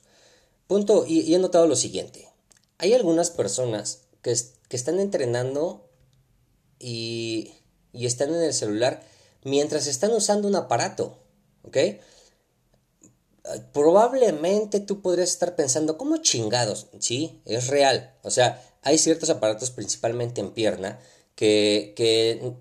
Punto, 0.67 1.05
y, 1.07 1.33
he 1.33 1.39
notado 1.39 1.67
lo 1.67 1.75
siguiente. 1.75 2.29
Hay 2.77 2.93
algunas 2.93 3.29
personas 3.29 4.03
que, 4.21 4.35
que 4.69 4.75
están 4.75 4.99
entrenando 4.99 5.89
y, 6.79 7.53
y, 7.91 8.05
están 8.05 8.29
en 8.29 8.41
el 8.41 8.53
celular 8.53 9.03
mientras 9.43 9.87
están 9.87 10.11
usando 10.13 10.47
un 10.47 10.55
aparato, 10.55 11.17
¿ok? 11.63 11.77
Probablemente 13.73 14.79
tú 14.79 15.01
podrías 15.01 15.29
estar 15.29 15.55
pensando, 15.55 15.97
¿cómo 15.97 16.17
chingados? 16.17 16.87
Sí, 16.99 17.41
es 17.45 17.67
real. 17.67 18.15
O 18.21 18.29
sea, 18.29 18.63
hay 18.81 18.97
ciertos 18.97 19.29
aparatos, 19.29 19.71
principalmente 19.71 20.41
en 20.41 20.51
pierna, 20.51 20.99
que, 21.35 21.93
que 21.95 22.53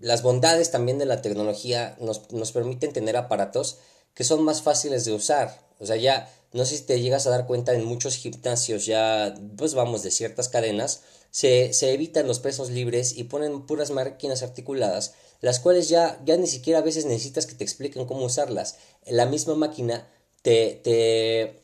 las 0.00 0.22
bondades 0.22 0.70
también 0.70 0.98
de 0.98 1.06
la 1.06 1.22
tecnología 1.22 1.96
nos, 2.00 2.32
nos, 2.32 2.52
permiten 2.52 2.92
tener 2.92 3.16
aparatos 3.16 3.78
que 4.14 4.24
son 4.24 4.42
más 4.42 4.62
fáciles 4.62 5.04
de 5.04 5.12
usar. 5.12 5.66
O 5.78 5.86
sea, 5.86 5.96
ya 5.96 6.32
no 6.52 6.64
sé 6.64 6.76
si 6.76 6.82
te 6.82 7.00
llegas 7.00 7.26
a 7.26 7.30
dar 7.30 7.46
cuenta, 7.46 7.74
en 7.74 7.84
muchos 7.84 8.16
gimnasios 8.16 8.86
ya, 8.86 9.34
pues 9.56 9.74
vamos, 9.74 10.02
de 10.02 10.10
ciertas 10.10 10.48
cadenas, 10.48 11.02
se, 11.30 11.72
se 11.72 11.92
evitan 11.92 12.26
los 12.26 12.40
pesos 12.40 12.70
libres 12.70 13.16
y 13.16 13.24
ponen 13.24 13.66
puras 13.66 13.90
máquinas 13.90 14.42
articuladas, 14.42 15.14
las 15.40 15.60
cuales 15.60 15.88
ya, 15.88 16.20
ya 16.24 16.36
ni 16.36 16.46
siquiera 16.46 16.80
a 16.80 16.82
veces 16.82 17.06
necesitas 17.06 17.46
que 17.46 17.54
te 17.54 17.64
expliquen 17.64 18.04
cómo 18.04 18.24
usarlas. 18.24 18.76
La 19.06 19.26
misma 19.26 19.54
máquina 19.54 20.08
te, 20.42 20.80
te, 20.82 21.62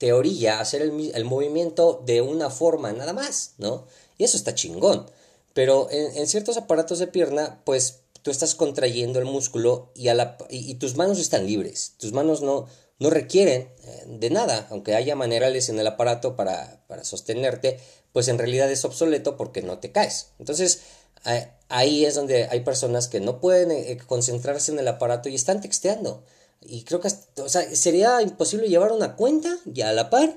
te 0.00 0.14
orilla 0.14 0.56
a 0.56 0.60
hacer 0.62 0.80
el, 0.80 1.24
movimiento 1.26 2.02
de 2.06 2.22
una 2.22 2.48
forma 2.48 2.90
nada 2.90 3.12
más, 3.12 3.52
¿no? 3.58 3.84
Y 4.16 4.24
eso 4.24 4.38
está 4.38 4.54
chingón. 4.54 5.04
Pero 5.52 5.88
en, 5.90 6.26
ciertos 6.26 6.56
aparatos 6.56 6.98
de 7.00 7.06
pierna, 7.06 7.60
pues 7.66 7.98
tú 8.22 8.30
estás 8.30 8.54
contrayendo 8.54 9.18
el 9.18 9.26
músculo 9.26 9.92
y, 9.94 10.74
tus 10.76 10.96
manos 10.96 11.18
están 11.18 11.46
libres. 11.46 11.96
Tus 11.98 12.14
manos 12.14 12.40
no, 12.40 12.66
no 12.98 13.10
requieren 13.10 13.68
eh, 13.84 14.04
de 14.06 14.30
nada, 14.30 14.66
aunque 14.70 14.94
haya 14.94 15.16
manerales 15.16 15.68
en 15.68 15.78
el 15.78 15.86
aparato 15.86 16.34
para, 16.34 16.82
para 16.86 17.04
sostenerte, 17.04 17.78
pues 18.14 18.28
en 18.28 18.38
realidad 18.38 18.70
es 18.70 18.86
obsoleto 18.86 19.36
porque 19.36 19.60
no 19.60 19.80
te 19.80 19.92
caes. 19.92 20.28
Entonces, 20.38 20.80
ahí 21.68 22.06
es 22.06 22.14
donde 22.14 22.44
hay 22.44 22.60
personas 22.60 23.08
que 23.08 23.20
no 23.20 23.38
pueden 23.38 23.70
eh, 23.70 23.98
concentrarse 24.06 24.72
en 24.72 24.78
el 24.78 24.88
aparato 24.88 25.28
y 25.28 25.34
están 25.34 25.60
texteando. 25.60 26.24
Y 26.62 26.84
creo 26.84 27.00
que 27.00 27.10
sería 27.74 28.20
imposible 28.22 28.68
llevar 28.68 28.92
una 28.92 29.16
cuenta 29.16 29.58
y 29.72 29.80
a 29.80 29.92
la 29.92 30.10
par 30.10 30.36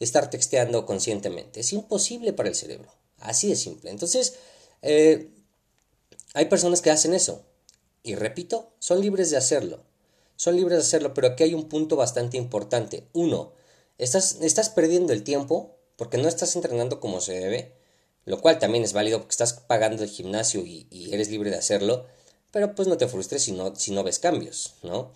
estar 0.00 0.30
texteando 0.30 0.84
conscientemente. 0.84 1.60
Es 1.60 1.72
imposible 1.72 2.32
para 2.32 2.48
el 2.48 2.54
cerebro. 2.54 2.92
Así 3.18 3.48
de 3.48 3.56
simple. 3.56 3.90
Entonces, 3.90 4.34
eh, 4.82 5.30
hay 6.34 6.46
personas 6.46 6.82
que 6.82 6.90
hacen 6.90 7.14
eso. 7.14 7.42
Y 8.02 8.16
repito, 8.16 8.72
son 8.78 9.00
libres 9.00 9.30
de 9.30 9.36
hacerlo. 9.36 9.82
Son 10.36 10.56
libres 10.56 10.78
de 10.78 10.82
hacerlo, 10.82 11.14
pero 11.14 11.28
aquí 11.28 11.44
hay 11.44 11.54
un 11.54 11.68
punto 11.68 11.96
bastante 11.96 12.36
importante. 12.36 13.06
Uno, 13.12 13.52
estás, 13.98 14.38
estás 14.40 14.70
perdiendo 14.70 15.12
el 15.12 15.22
tiempo 15.22 15.76
porque 15.96 16.18
no 16.18 16.28
estás 16.28 16.56
entrenando 16.56 16.98
como 16.98 17.20
se 17.20 17.34
debe, 17.38 17.72
lo 18.24 18.40
cual 18.40 18.58
también 18.58 18.82
es 18.82 18.92
válido 18.92 19.18
porque 19.18 19.32
estás 19.32 19.52
pagando 19.52 20.02
el 20.02 20.10
gimnasio 20.10 20.64
y, 20.64 20.86
eres 21.12 21.28
libre 21.30 21.50
de 21.50 21.56
hacerlo, 21.56 22.06
pero 22.50 22.74
pues 22.74 22.88
no 22.88 22.96
te 22.96 23.08
frustres 23.08 23.44
si 23.44 23.52
no, 23.52 23.76
si 23.76 23.92
no 23.92 24.02
ves 24.02 24.18
cambios, 24.18 24.74
¿no? 24.82 25.12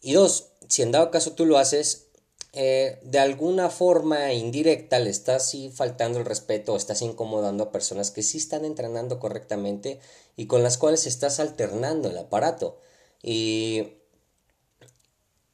Y 0.00 0.14
dos, 0.14 0.48
si 0.68 0.82
en 0.82 0.92
dado 0.92 1.10
caso 1.10 1.32
tú 1.32 1.46
lo 1.46 1.58
haces, 1.58 2.06
eh, 2.52 2.98
de 3.04 3.18
alguna 3.20 3.70
forma 3.70 4.32
indirecta 4.32 4.98
le 4.98 5.10
estás 5.10 5.52
faltando 5.72 6.18
el 6.18 6.24
respeto 6.24 6.72
o 6.72 6.76
estás 6.76 7.00
incomodando 7.02 7.64
a 7.64 7.72
personas 7.72 8.10
que 8.10 8.22
sí 8.22 8.38
están 8.38 8.64
entrenando 8.64 9.20
correctamente 9.20 10.00
y 10.36 10.46
con 10.46 10.62
las 10.62 10.78
cuales 10.78 11.06
estás 11.06 11.38
alternando 11.38 12.10
el 12.10 12.18
aparato. 12.18 12.78
Y, 13.22 13.94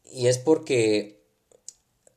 y 0.05 0.29
es 0.29 0.39
porque 0.39 1.23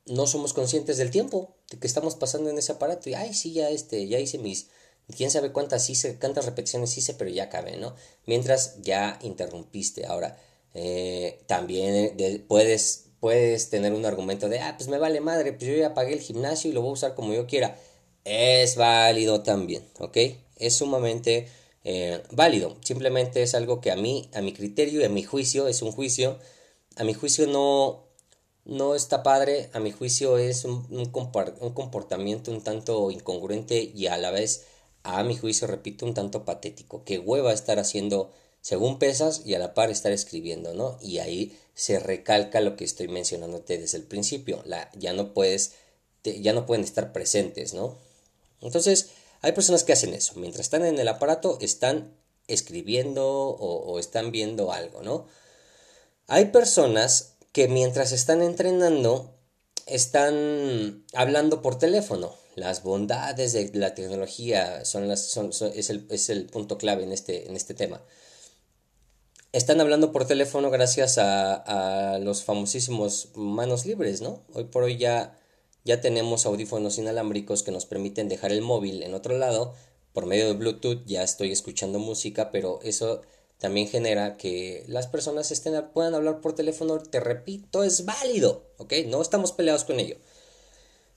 no 0.06 0.28
somos 0.28 0.54
conscientes 0.54 0.98
del 0.98 1.12
tiempo 1.12 1.56
que 1.80 1.88
estamos 1.88 2.16
pasando 2.16 2.50
en 2.50 2.58
ese 2.58 2.72
aparato 2.72 3.10
y 3.10 3.14
ay 3.14 3.34
sí 3.34 3.54
ya 3.54 3.70
este 3.70 4.08
ya 4.08 4.20
hice 4.20 4.40
mis 4.40 4.68
quién 5.16 5.30
sabe 5.30 5.52
cuántas 5.52 5.90
hice 5.90 6.18
cuántas 6.18 6.46
repeticiones 6.46 6.98
hice 6.98 7.14
pero 7.14 7.30
ya 7.30 7.44
acabé 7.44 7.78
no 7.78 7.96
mientras 8.26 8.82
ya 8.82 9.20
interrumpiste 9.22 10.08
ahora 10.08 10.38
eh, 10.74 11.40
también 11.48 12.16
eh, 12.18 12.44
puedes 12.48 13.10
puedes 13.20 13.70
tener 13.70 13.94
un 13.94 14.06
argumento 14.06 14.50
de, 14.50 14.60
ah, 14.60 14.76
pues 14.78 14.90
me 14.90 14.98
vale 14.98 15.22
madre, 15.22 15.54
pues 15.54 15.70
yo 15.70 15.76
ya 15.76 15.94
pagué 15.94 16.14
el 16.14 16.22
gimnasio 16.22 16.70
y 16.70 16.74
lo 16.74 16.82
voy 16.82 16.92
a 16.92 16.94
usar 16.94 17.16
como 17.16 17.34
yo 17.34 17.48
quiera. 17.48 17.78
Es 18.26 18.76
válido 18.76 19.44
también, 19.44 19.84
¿ok? 20.00 20.18
Es 20.56 20.76
sumamente 20.76 21.48
eh, 21.84 22.24
válido. 22.32 22.78
Simplemente 22.84 23.42
es 23.42 23.56
algo 23.56 23.82
que 23.82 23.92
a 23.92 23.96
mí, 23.96 24.30
a 24.34 24.42
mi 24.42 24.54
criterio 24.54 25.02
y 25.02 25.04
a 25.06 25.10
mi 25.10 25.24
juicio, 25.24 25.68
es 25.68 25.82
un 25.82 25.92
juicio. 25.92 26.38
A 26.96 27.04
mi 27.04 27.14
juicio 27.14 27.48
no, 27.48 28.06
no 28.66 28.96
está 28.96 29.24
padre. 29.24 29.70
A 29.74 29.80
mi 29.80 29.92
juicio 29.92 30.38
es 30.38 30.66
un, 30.66 30.86
un, 30.92 31.06
comportamiento 31.74 32.52
un 32.52 32.62
tanto 32.62 33.12
incongruente 33.12 33.92
y 33.96 34.08
a 34.08 34.18
la 34.18 34.32
vez, 34.32 34.66
a 35.04 35.24
mi 35.24 35.36
juicio, 35.38 35.68
repito, 35.68 36.06
un 36.06 36.14
tanto 36.14 36.46
patético. 36.46 37.04
Que 37.04 37.20
hueva 37.20 37.54
estar 37.54 37.80
haciendo 37.80 38.32
según 38.62 39.00
pesas 39.00 39.44
y 39.46 39.54
a 39.54 39.60
la 39.60 39.74
par 39.74 39.90
estar 39.90 40.12
escribiendo, 40.12 40.74
¿no? 40.74 40.98
Y 41.02 41.20
ahí 41.20 41.58
se 41.76 42.00
recalca 42.00 42.62
lo 42.62 42.76
que 42.76 42.84
estoy 42.84 43.08
mencionándote 43.08 43.78
desde 43.78 43.98
el 43.98 44.04
principio, 44.04 44.62
la, 44.66 44.92
ya 44.98 45.14
no 45.14 45.34
puedes, 45.34 45.74
ya 46.24 46.54
no 46.54 46.66
pueden 46.66 46.84
estar 46.84 47.14
presentes, 47.14 47.74
¿no? 47.74 47.98
Entonces, 48.62 49.12
hay 49.42 49.54
personas 49.54 49.84
que 49.84 49.94
hacen 49.94 50.14
eso, 50.14 50.34
mientras 50.36 50.66
están 50.66 50.86
en 50.86 51.00
el 51.00 51.08
aparato 51.08 51.58
están 51.62 52.14
escribiendo 52.48 53.26
o, 53.26 54.00
están 54.00 54.32
viendo 54.32 54.72
algo, 54.72 55.02
¿no? 55.04 55.28
Hay 56.28 56.46
personas 56.46 57.36
que 57.54 57.68
mientras 57.68 58.12
están 58.12 58.42
entrenando 58.42 59.34
están 59.86 61.06
hablando 61.14 61.62
por 61.62 61.80
teléfono. 61.80 62.36
Las 62.56 62.84
bondades 62.84 63.54
de 63.54 63.72
la 63.74 63.96
tecnología 63.96 64.84
son 64.84 65.08
las, 65.08 65.26
son, 65.30 65.52
es, 65.74 65.90
el, 65.90 66.06
es, 66.10 66.30
el, 66.30 66.46
punto 66.48 66.78
clave 66.78 67.04
en 67.04 67.14
este, 67.14 67.48
en 67.48 67.56
este 67.56 67.74
tema 67.74 68.02
están 69.52 69.82
hablando 69.82 70.12
por 70.12 70.26
teléfono 70.26 70.70
gracias 70.70 71.18
a, 71.18 71.54
a, 72.14 72.20
los 72.20 72.44
famosísimos 72.44 73.30
manos 73.36 73.86
libres, 73.86 74.22
¿no? 74.22 74.44
Hoy 74.54 74.66
por 74.66 74.84
hoy 74.84 74.98
ya, 74.98 75.38
ya 75.84 76.02
tenemos 76.02 76.46
audífonos 76.46 76.98
inalámbricos 76.98 77.64
que 77.64 77.72
nos 77.72 77.86
permiten 77.86 78.30
dejar 78.30 78.52
el 78.52 78.62
móvil 78.62 79.04
en 79.04 79.14
otro 79.14 79.38
lado 79.38 79.74
por 80.14 80.26
medio 80.26 80.48
de 80.48 80.54
Bluetooth 80.54 81.06
ya 81.06 81.24
estoy 81.24 81.52
escuchando 81.52 82.00
música, 82.00 82.52
pero 82.52 82.80
eso 82.84 83.22
también 83.60 83.88
genera 83.88 84.38
que 84.38 84.84
las 84.88 85.08
personas 85.08 85.52
estén, 85.52 85.82
puedan 85.94 86.16
hablar 86.16 86.42
por 86.42 86.56
teléfono, 86.56 87.00
te 87.00 87.20
repito, 87.20 87.84
es 87.84 88.06
válido, 88.06 88.64
¿ok? 88.78 88.94
No 89.08 89.22
estamos 89.22 89.52
peleados 89.52 89.84
con 89.84 90.00
ello. 90.00 90.18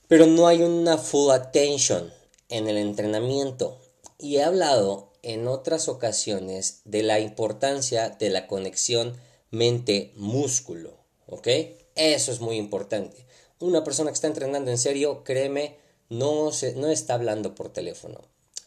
Pero 0.09 0.27
no 0.27 0.47
hay 0.47 0.63
una 0.63 0.99
full 0.99 1.31
attention 1.31 2.13
en 2.49 2.69
el 2.69 2.77
entrenamiento. 2.77 3.79
Y 4.19 4.37
he 4.37 4.43
hablado 4.43 5.12
en 5.23 5.47
otras 5.49 5.89
ocasiones 5.89 6.81
de 6.85 7.03
la 7.03 7.21
importancia 7.21 8.11
de 8.11 8.31
la 8.31 8.47
conexión 8.47 9.17
mente-músculo, 9.51 10.97
¿ok? 11.27 11.49
Eso 11.95 12.33
es 12.33 12.41
muy 12.41 12.57
importante. 12.57 13.27
Una 13.61 13.85
persona 13.85 14.11
que 14.11 14.15
está 14.15 14.27
entrenando 14.27 14.71
en 14.71 14.79
serio, 14.79 15.23
créeme, 15.25 15.77
no, 16.09 16.53
se, 16.53 16.75
no 16.75 16.89
está 16.89 17.15
hablando 17.15 17.55
por 17.55 17.73
teléfono. 17.73 18.21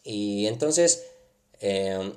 Y 0.04 0.46
entonces, 0.46 1.04
em, 1.60 2.14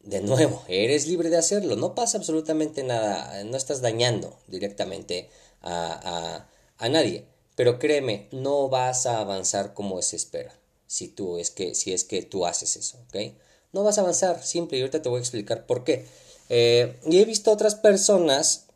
de 0.00 0.20
nuevo, 0.20 0.62
eres 0.68 1.06
libre 1.06 1.30
de 1.30 1.38
hacerlo, 1.38 1.76
no 1.76 1.94
pasa 1.94 2.18
absolutamente 2.18 2.82
nada, 2.82 3.42
no 3.44 3.56
estás 3.56 3.80
dañando 3.80 4.36
directamente 4.48 5.30
a, 5.62 6.46
a, 6.78 6.88
nadie. 6.88 7.24
Pero 7.54 7.78
créeme, 7.78 8.28
no 8.32 8.68
vas 8.68 9.06
a 9.06 9.20
avanzar 9.20 9.72
como 9.72 10.02
se 10.02 10.16
espera 10.16 10.54
si 10.86 11.08
tú 11.08 11.38
es 11.38 11.50
que 11.50 11.74
si 11.74 11.92
es 11.92 12.04
que 12.04 12.22
tú 12.22 12.46
haces 12.46 12.76
eso, 12.76 12.98
¿ok? 13.08 13.32
No 13.76 13.82
vas 13.82 13.98
a 13.98 14.00
avanzar, 14.00 14.42
simple, 14.42 14.78
y 14.78 14.80
ahorita 14.80 15.02
te 15.02 15.10
voy 15.10 15.18
a 15.18 15.20
explicar 15.20 15.66
por 15.66 15.84
qué. 15.84 16.06
Eh, 16.48 16.98
y 17.04 17.20
he 17.20 17.26
visto 17.26 17.52
otras 17.52 17.74
personas 17.74 18.68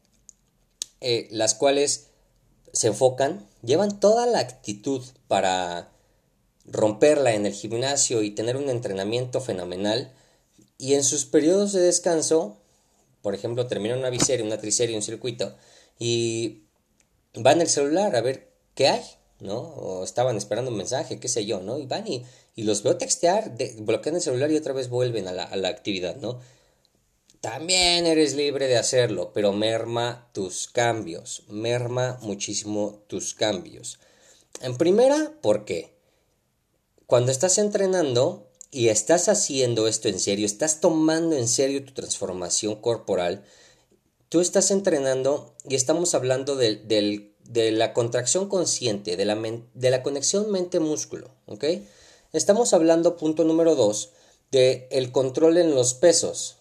eh, 1.00 1.26
las 1.30 1.54
cuales 1.54 2.08
se 2.74 2.88
enfocan, 2.88 3.48
llevan 3.62 3.98
toda 3.98 4.26
la 4.26 4.40
actitud 4.40 5.02
para 5.26 5.90
romperla 6.66 7.32
en 7.32 7.46
el 7.46 7.54
gimnasio 7.54 8.22
y 8.22 8.32
tener 8.32 8.58
un 8.58 8.68
entrenamiento 8.68 9.40
fenomenal, 9.40 10.12
y 10.76 10.92
en 10.92 11.02
sus 11.02 11.24
periodos 11.24 11.72
de 11.72 11.80
descanso, 11.80 12.58
por 13.22 13.34
ejemplo, 13.34 13.66
terminan 13.66 14.00
una 14.00 14.10
biserie, 14.10 14.44
una 14.44 14.58
triserie, 14.58 14.96
un 14.96 15.02
circuito, 15.02 15.56
y 15.98 16.64
van 17.32 17.62
al 17.62 17.68
celular 17.68 18.14
a 18.16 18.20
ver 18.20 18.52
qué 18.74 18.88
hay, 18.88 19.04
¿no? 19.40 19.58
O 19.58 20.04
estaban 20.04 20.36
esperando 20.36 20.70
un 20.70 20.76
mensaje, 20.76 21.18
qué 21.20 21.28
sé 21.28 21.46
yo, 21.46 21.60
¿no? 21.60 21.78
Y 21.78 21.86
van 21.86 22.06
y, 22.06 22.24
los 22.56 22.82
veo 22.82 22.96
textear, 22.96 23.54
bloquean 23.78 24.16
el 24.16 24.22
celular 24.22 24.50
y 24.50 24.56
otra 24.56 24.72
vez 24.72 24.88
vuelven 24.88 25.28
a 25.28 25.32
la, 25.32 25.44
a 25.44 25.56
la 25.56 25.68
actividad, 25.68 26.16
¿no? 26.16 26.40
También 27.40 28.06
eres 28.06 28.34
libre 28.34 28.66
de 28.66 28.76
hacerlo, 28.76 29.32
pero 29.32 29.52
merma 29.52 30.28
tus 30.32 30.68
cambios, 30.68 31.44
merma 31.48 32.18
muchísimo 32.20 33.02
tus 33.06 33.34
cambios. 33.34 33.98
En 34.60 34.76
primera, 34.76 35.32
¿por 35.40 35.64
qué? 35.64 35.94
Cuando 37.06 37.32
estás 37.32 37.56
entrenando, 37.56 38.50
y 38.70 38.88
estás 38.88 39.28
haciendo 39.28 39.88
esto 39.88 40.08
en 40.08 40.20
serio, 40.20 40.46
estás 40.46 40.80
tomando 40.80 41.36
en 41.36 41.48
serio 41.48 41.84
tu 41.84 41.92
transformación 41.92 42.76
corporal, 42.76 43.44
tú 44.28 44.40
estás 44.40 44.70
entrenando 44.70 45.54
y 45.68 45.74
estamos 45.74 46.14
hablando 46.14 46.56
de, 46.56 47.29
la 47.52 47.92
contracción 47.92 48.48
consciente, 48.48 49.16
de 49.16 49.24
la, 49.24 49.36
de 49.74 49.90
la 49.90 50.02
conexión 50.02 50.50
mente-músculo, 50.50 51.28
¿ok? 51.46 51.64
Estamos 52.32 52.72
hablando, 52.74 53.16
punto 53.16 53.44
número 53.44 53.74
dos, 53.74 54.10
de 54.50 54.86
el 54.90 55.10
control 55.12 55.58
en 55.58 55.74
los 55.74 55.94
pesos. 55.94 56.56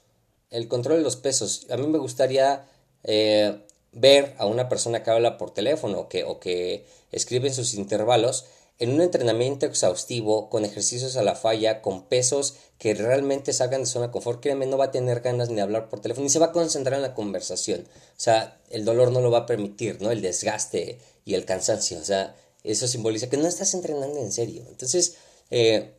El 0.50 0.67
control 0.67 0.98
de 0.98 1.03
los 1.03 1.15
pesos. 1.15 1.67
A 1.69 1.77
mí 1.77 1.86
me 1.88 2.00
gustaría 2.00 2.65
eh, 3.03 3.63
ver 3.91 4.36
a 4.39 4.46
una 4.46 4.67
persona 4.67 5.03
que 5.03 5.12
habla 5.12 5.38
por 5.38 5.51
teléfono 5.51 6.10
que, 6.10 6.24
o 6.24 6.39
que 6.39 6.86
escribe 7.12 7.50
en 7.50 7.53
sus 7.53 7.74
intervalos 7.75 8.46
en 8.79 8.93
un 8.93 9.01
entrenamiento 9.01 9.65
exhaustivo, 9.65 10.50
con 10.50 10.65
ejercicios 10.65 11.17
a 11.17 11.24
la 11.24 11.36
falla, 11.36 11.81
con 11.81 12.05
pesos 12.05 12.55
que 12.77 12.93
realmente 12.93 13.51
salgan 13.51 13.81
de 13.81 13.88
zona 13.88 14.12
confort, 14.12 14.41
créeme, 14.41 14.65
no 14.65 14.77
va 14.77 14.86
a 14.86 14.91
tener 14.91 15.19
ganas 15.19 15.50
ni 15.50 15.55
de 15.55 15.62
hablar 15.62 15.89
por 15.89 16.00
teléfono, 16.00 16.24
ni 16.24 16.29
se 16.29 16.39
va 16.39 16.48
a 16.48 16.51
concentrar 16.53 16.95
en 16.95 17.01
la 17.01 17.13
conversación. 17.13 17.81
O 17.81 18.19
sea, 18.19 18.57
el 18.69 18.86
dolor 18.86 19.12
no 19.12 19.19
lo 19.19 19.32
va 19.32 19.39
a 19.39 19.45
permitir, 19.45 20.01
¿no? 20.01 20.12
El 20.12 20.21
desgaste 20.21 20.97
y 21.25 21.34
el 21.34 21.43
cansancio. 21.43 21.99
O 21.99 22.06
sea, 22.06 22.36
eso 22.63 22.88
simboliza 22.88 23.30
que 23.30 23.38
no 23.38 23.47
estás 23.47 23.73
entrenando 23.73 24.19
en 24.19 24.32
serio. 24.32 24.63
Entonces, 24.69 25.15
eh, 25.51 25.91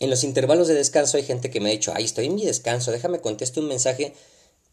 en 0.00 0.10
los 0.10 0.24
intervalos 0.24 0.66
de 0.66 0.74
descanso 0.74 1.16
hay 1.16 1.22
gente 1.22 1.50
que 1.50 1.60
me 1.60 1.68
ha 1.68 1.72
dicho, 1.72 1.92
ay, 1.94 2.04
estoy 2.04 2.26
en 2.26 2.34
mi 2.34 2.44
descanso, 2.44 2.90
déjame 2.90 3.20
conteste 3.20 3.60
un 3.60 3.68
mensaje, 3.68 4.12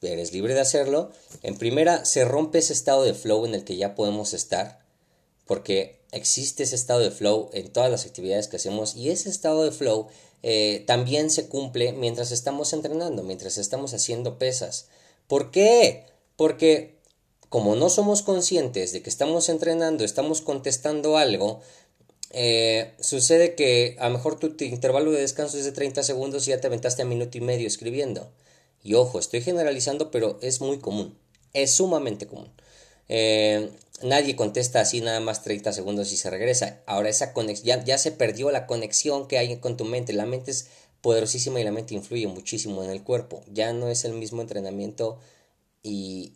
eres 0.01 0.33
libre 0.33 0.53
de 0.53 0.61
hacerlo. 0.61 1.11
En 1.43 1.57
primera, 1.57 2.05
se 2.05 2.25
rompe 2.25 2.59
ese 2.59 2.73
estado 2.73 3.03
de 3.03 3.13
flow 3.13 3.45
en 3.45 3.55
el 3.55 3.63
que 3.63 3.77
ya 3.77 3.95
podemos 3.95 4.33
estar, 4.33 4.79
porque 5.45 5.99
existe 6.15 6.63
ese 6.63 6.75
estado 6.75 7.01
de 7.01 7.11
flow 7.11 7.49
en 7.53 7.67
todas 7.71 7.91
las 7.91 8.05
actividades 8.05 8.47
que 8.47 8.55
hacemos 8.55 8.95
y 8.95 9.09
ese 9.09 9.29
estado 9.29 9.63
de 9.63 9.71
flow 9.71 10.07
eh, 10.43 10.83
también 10.87 11.29
se 11.29 11.47
cumple 11.47 11.93
mientras 11.93 12.31
estamos 12.31 12.73
entrenando, 12.73 13.23
mientras 13.23 13.57
estamos 13.57 13.93
haciendo 13.93 14.37
pesas. 14.37 14.87
¿Por 15.27 15.51
qué? 15.51 16.05
Porque 16.35 16.95
como 17.49 17.75
no 17.75 17.89
somos 17.89 18.21
conscientes 18.21 18.91
de 18.91 19.01
que 19.01 19.09
estamos 19.09 19.49
entrenando, 19.49 20.03
estamos 20.03 20.41
contestando 20.41 21.17
algo, 21.17 21.61
eh, 22.31 22.93
sucede 22.99 23.55
que 23.55 23.95
a 23.99 24.09
lo 24.09 24.17
mejor 24.17 24.39
tu 24.39 24.53
intervalo 24.63 25.11
de 25.11 25.21
descanso 25.21 25.57
es 25.57 25.65
de 25.65 25.71
30 25.71 26.03
segundos 26.03 26.47
y 26.47 26.51
ya 26.51 26.59
te 26.59 26.67
aventaste 26.67 27.01
a 27.01 27.05
minuto 27.05 27.37
y 27.37 27.41
medio 27.41 27.67
escribiendo. 27.67 28.29
Y 28.83 28.93
ojo, 28.95 29.19
estoy 29.19 29.41
generalizando, 29.41 30.11
pero 30.11 30.37
es 30.41 30.61
muy 30.61 30.79
común, 30.79 31.17
es 31.53 31.71
sumamente 31.71 32.27
común. 32.27 32.51
Eh, 33.07 33.69
nadie 34.01 34.35
contesta 34.35 34.81
así 34.81 35.01
nada 35.01 35.19
más 35.19 35.43
30 35.43 35.73
segundos 35.73 36.11
y 36.11 36.17
se 36.17 36.29
regresa. 36.29 36.81
Ahora 36.85 37.09
esa 37.09 37.33
conexión, 37.33 37.83
ya, 37.85 37.97
se 37.97 38.11
perdió 38.11 38.51
la 38.51 38.67
conexión 38.67 39.27
que 39.27 39.37
hay 39.37 39.57
con 39.57 39.77
tu 39.77 39.85
mente. 39.85 40.13
La 40.13 40.25
mente 40.25 40.51
es 40.51 40.67
poderosísima 41.01 41.59
y 41.59 41.63
la 41.63 41.71
mente 41.71 41.93
influye 41.93 42.27
muchísimo 42.27 42.83
en 42.83 42.89
el 42.89 43.03
cuerpo. 43.03 43.43
Ya 43.51 43.73
no 43.73 43.89
es 43.89 44.05
el 44.05 44.13
mismo 44.13 44.41
entrenamiento 44.41 45.19
y 45.83 46.33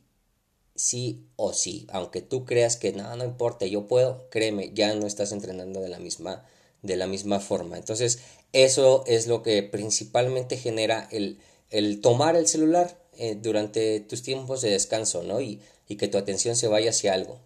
sí 0.75 1.27
o 1.35 1.53
sí, 1.53 1.87
aunque 1.91 2.21
tú 2.21 2.45
creas 2.45 2.77
que 2.77 2.93
no, 2.93 3.15
no 3.15 3.25
importa, 3.25 3.65
yo 3.65 3.87
puedo, 3.87 4.29
créeme, 4.29 4.71
ya 4.73 4.95
no 4.95 5.07
estás 5.07 5.31
entrenando 5.33 5.81
de 5.81 5.89
la 5.89 5.99
misma, 5.99 6.45
de 6.83 6.95
la 6.95 7.07
misma 7.07 7.39
forma. 7.39 7.77
Entonces, 7.77 8.19
eso 8.53 9.03
es 9.07 9.27
lo 9.27 9.43
que 9.43 9.63
principalmente 9.63 10.57
genera 10.57 11.07
el, 11.11 11.39
el 11.69 12.01
tomar 12.01 12.35
el 12.35 12.47
celular 12.47 12.97
eh, 13.17 13.35
durante 13.35 13.99
tus 13.99 14.23
tiempos 14.23 14.61
de 14.61 14.69
descanso, 14.71 15.23
¿no? 15.23 15.41
Y, 15.41 15.61
y 15.87 15.97
que 15.97 16.07
tu 16.07 16.17
atención 16.17 16.55
se 16.55 16.67
vaya 16.67 16.91
hacia 16.91 17.13
algo. 17.13 17.39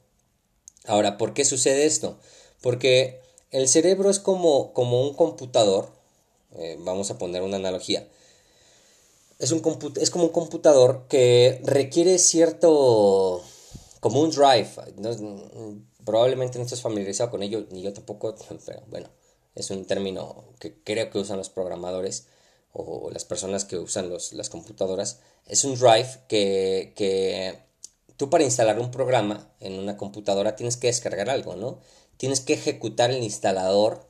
Ahora, 0.85 1.17
¿por 1.17 1.33
qué 1.33 1.45
sucede 1.45 1.85
esto? 1.85 2.17
Porque 2.61 3.21
el 3.51 3.67
cerebro 3.67 4.09
es 4.09 4.19
como, 4.19 4.73
como 4.73 5.01
un 5.01 5.13
computador, 5.13 5.89
eh, 6.57 6.77
vamos 6.79 7.09
a 7.11 7.17
poner 7.17 7.41
una 7.41 7.57
analogía, 7.57 8.07
es, 9.39 9.51
un 9.51 9.61
es 9.99 10.09
como 10.09 10.25
un 10.25 10.31
computador 10.31 11.05
que 11.07 11.61
requiere 11.63 12.17
cierto, 12.17 13.41
como 13.99 14.21
un 14.21 14.31
drive, 14.31 14.69
probablemente 16.05 16.57
no 16.57 16.65
estés 16.65 16.81
familiarizado 16.81 17.31
con 17.31 17.43
ello, 17.43 17.65
ni 17.71 17.81
yo 17.81 17.93
tampoco, 17.93 18.35
pero 18.65 18.81
bueno, 18.87 19.09
es 19.55 19.69
un 19.69 19.85
término 19.85 20.43
que 20.59 20.75
creo 20.83 21.09
que 21.09 21.19
usan 21.19 21.37
los 21.37 21.49
programadores 21.49 22.27
o 22.73 23.11
las 23.11 23.23
personas 23.23 23.65
que 23.65 23.77
usan 23.77 24.09
los, 24.09 24.33
las 24.33 24.49
computadoras, 24.49 25.19
es 25.47 25.63
un 25.63 25.75
drive 25.75 26.09
que, 26.27 26.93
que 26.95 27.59
tú 28.23 28.29
para 28.29 28.45
instalar 28.45 28.79
un 28.79 28.89
programa 28.89 29.49
en 29.59 29.77
una 29.77 29.97
computadora 29.97 30.55
tienes 30.55 30.77
que 30.77 30.87
descargar 30.87 31.29
algo, 31.29 31.57
¿no? 31.57 31.79
Tienes 32.15 32.39
que 32.39 32.53
ejecutar 32.53 33.11
el 33.11 33.21
instalador, 33.21 34.07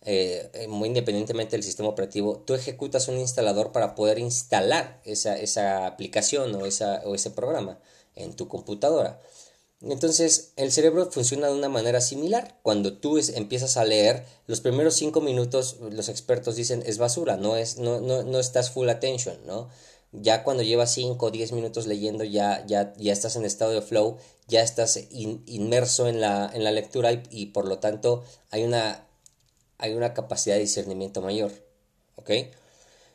eh, 0.00 0.50
eh, 0.52 0.66
muy 0.66 0.88
independientemente 0.88 1.52
del 1.52 1.62
sistema 1.62 1.88
operativo, 1.88 2.42
tú 2.44 2.54
ejecutas 2.54 3.06
un 3.06 3.18
instalador 3.18 3.70
para 3.70 3.94
poder 3.94 4.18
instalar 4.18 5.00
esa, 5.04 5.86
aplicación 5.86 6.52
o, 6.56 6.66
ese 6.66 7.30
programa 7.30 7.78
en 8.16 8.34
tu 8.34 8.48
computadora. 8.48 9.20
Entonces, 9.80 10.54
el 10.56 10.72
cerebro 10.72 11.08
funciona 11.12 11.46
de 11.46 11.54
una 11.54 11.68
manera 11.68 12.00
similar. 12.00 12.58
Cuando 12.62 12.94
tú 12.94 13.20
empiezas 13.36 13.76
a 13.76 13.84
leer, 13.84 14.24
los 14.48 14.60
primeros 14.60 14.94
cinco 14.94 15.20
minutos, 15.20 15.76
los 15.88 16.08
expertos 16.08 16.56
dicen 16.56 16.82
es 16.84 16.98
basura, 16.98 17.36
no, 17.36 17.56
es, 17.56 17.78
no 17.78 18.40
estás 18.40 18.72
full 18.72 18.88
attention, 18.88 19.38
¿no? 19.46 19.68
Ya 20.12 20.44
cuando 20.44 20.62
llevas 20.62 20.92
5 20.92 21.26
o 21.26 21.30
10 21.30 21.52
minutos 21.52 21.86
leyendo 21.86 22.22
ya, 22.24 22.64
ya, 22.66 22.92
ya 22.96 23.12
estás 23.12 23.36
en 23.36 23.44
estado 23.44 23.72
de 23.72 23.82
flow, 23.82 24.18
ya 24.46 24.62
estás 24.62 24.98
inmerso 25.10 26.06
en 26.06 26.20
la, 26.20 26.50
en 26.52 26.64
la 26.64 26.70
lectura 26.70 27.22
y, 27.30 27.46
por 27.46 27.66
lo 27.66 27.78
tanto 27.78 28.22
hay 28.50 28.64
una, 28.64 29.06
hay 29.78 29.94
una 29.94 30.12
capacidad 30.12 30.56
de 30.56 30.60
discernimiento 30.60 31.22
mayor. 31.22 31.52
¿Ok? 32.16 32.30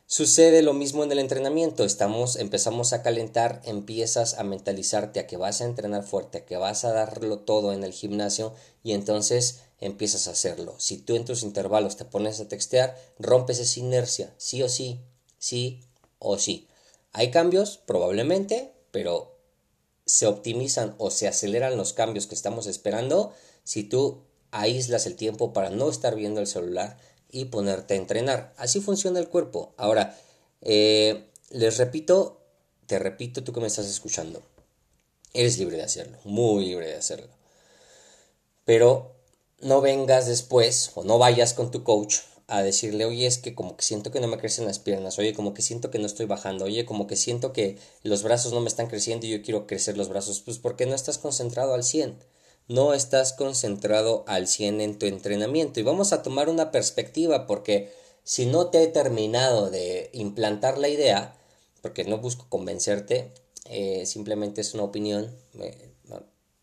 Sucede 0.06 0.62
lo 0.62 0.72
mismo 0.72 1.04
en 1.04 1.12
el 1.12 1.18
entrenamiento, 1.18 1.84
estamos, 1.84 2.36
empezamos 2.36 2.94
a 2.94 3.02
calentar, 3.02 3.60
empiezas 3.64 4.38
a 4.38 4.42
mentalizarte 4.42 5.20
a 5.20 5.26
que 5.26 5.36
vas 5.36 5.60
a 5.60 5.66
entrenar 5.66 6.02
fuerte, 6.02 6.38
a 6.38 6.46
que 6.46 6.56
vas 6.56 6.86
a 6.86 6.92
darlo 6.92 7.40
todo 7.40 7.74
en 7.74 7.84
el 7.84 7.92
gimnasio 7.92 8.54
y 8.82 8.92
entonces 8.92 9.60
empiezas 9.80 10.26
a 10.26 10.30
hacerlo. 10.30 10.74
Si 10.78 10.96
tú 10.96 11.14
en 11.14 11.26
tus 11.26 11.42
intervalos 11.42 11.96
te 11.96 12.06
pones 12.06 12.40
a 12.40 12.48
textear, 12.48 12.96
rompes 13.18 13.58
esa 13.58 13.80
inercia, 13.80 14.32
sí 14.38 14.62
o 14.62 14.70
sí, 14.70 14.98
sí 15.38 15.84
o 16.18 16.38
sí. 16.38 16.68
Hay 17.18 17.32
cambios, 17.32 17.78
probablemente, 17.78 18.72
pero 18.92 19.36
se 20.06 20.28
optimizan 20.28 20.94
o 20.98 21.10
se 21.10 21.26
aceleran 21.26 21.76
los 21.76 21.92
cambios 21.92 22.28
que 22.28 22.36
estamos 22.36 22.68
esperando 22.68 23.32
si 23.64 23.82
tú 23.82 24.22
aíslas 24.52 25.04
el 25.04 25.16
tiempo 25.16 25.52
para 25.52 25.68
no 25.68 25.90
estar 25.90 26.14
viendo 26.14 26.40
el 26.40 26.46
celular 26.46 26.96
y 27.28 27.46
ponerte 27.46 27.94
a 27.94 27.96
entrenar. 27.96 28.54
Así 28.56 28.80
funciona 28.80 29.18
el 29.18 29.26
cuerpo. 29.26 29.74
Ahora, 29.78 30.16
eh, 30.62 31.28
les 31.50 31.76
repito, 31.78 32.40
te 32.86 33.00
repito 33.00 33.42
tú 33.42 33.52
que 33.52 33.62
me 33.62 33.66
estás 33.66 33.86
escuchando. 33.86 34.40
Eres 35.34 35.58
libre 35.58 35.76
de 35.76 35.82
hacerlo, 35.82 36.18
muy 36.22 36.66
libre 36.66 36.86
de 36.86 36.98
hacerlo. 36.98 37.30
Pero 38.64 39.16
no 39.60 39.80
vengas 39.80 40.28
después 40.28 40.92
o 40.94 41.02
no 41.02 41.18
vayas 41.18 41.52
con 41.52 41.72
tu 41.72 41.82
coach 41.82 42.18
a 42.48 42.62
decirle, 42.62 43.04
oye, 43.04 43.26
es 43.26 43.38
que 43.38 43.54
como 43.54 43.76
que 43.76 43.84
siento 43.84 44.10
que 44.10 44.20
no 44.20 44.26
me 44.26 44.38
crecen 44.38 44.64
las 44.64 44.78
piernas, 44.78 45.18
oye, 45.18 45.34
como 45.34 45.52
que 45.52 45.62
siento 45.62 45.90
que 45.90 45.98
no 45.98 46.06
estoy 46.06 46.24
bajando, 46.24 46.64
oye, 46.64 46.86
como 46.86 47.06
que 47.06 47.14
siento 47.14 47.52
que 47.52 47.76
los 48.02 48.22
brazos 48.22 48.54
no 48.54 48.60
me 48.60 48.68
están 48.68 48.88
creciendo 48.88 49.26
y 49.26 49.30
yo 49.30 49.42
quiero 49.42 49.66
crecer 49.66 49.98
los 49.98 50.08
brazos, 50.08 50.40
pues 50.40 50.58
porque 50.58 50.86
no 50.86 50.94
estás 50.94 51.18
concentrado 51.18 51.74
al 51.74 51.84
100, 51.84 52.16
no 52.66 52.94
estás 52.94 53.34
concentrado 53.34 54.24
al 54.26 54.48
100 54.48 54.80
en 54.80 54.98
tu 54.98 55.04
entrenamiento. 55.06 55.78
Y 55.78 55.82
vamos 55.82 56.12
a 56.12 56.22
tomar 56.22 56.48
una 56.48 56.70
perspectiva 56.72 57.46
porque 57.46 57.92
si 58.24 58.46
no 58.46 58.68
te 58.68 58.82
he 58.82 58.86
terminado 58.88 59.70
de 59.70 60.08
implantar 60.14 60.78
la 60.78 60.88
idea, 60.88 61.36
porque 61.82 62.04
no 62.04 62.18
busco 62.18 62.46
convencerte, 62.48 63.30
eh, 63.66 64.06
simplemente 64.06 64.62
es 64.62 64.72
una 64.72 64.84
opinión, 64.84 65.36
eh, 65.60 65.87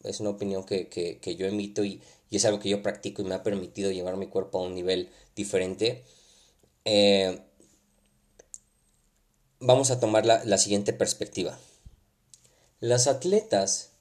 es 0.06 0.20
una 0.20 0.32
opinión 0.32 0.64
que, 0.64 0.88
que, 0.88 1.36
yo 1.36 1.46
emito 1.46 1.84
y, 1.84 2.02
y, 2.30 2.38
es 2.38 2.46
algo 2.46 2.60
que 2.60 2.70
yo 2.70 2.82
practico 2.82 3.22
y 3.22 3.26
me 3.26 3.36
ha 3.36 3.44
permitido 3.44 3.92
llevar 3.92 4.18
mi 4.18 4.28
cuerpo 4.28 4.60
a 4.60 4.64
un 4.64 4.76
nivel 4.76 5.10
diferente. 5.36 6.04
Eh, 6.86 7.40
vamos 9.60 9.92
a 9.92 10.00
tomar 10.00 10.26
la, 10.26 10.44
la 10.46 10.58
siguiente 10.58 10.94
perspectiva. 10.94 11.58
Las 12.80 13.08
atletas 13.08 13.92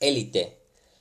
élite, 0.00 0.58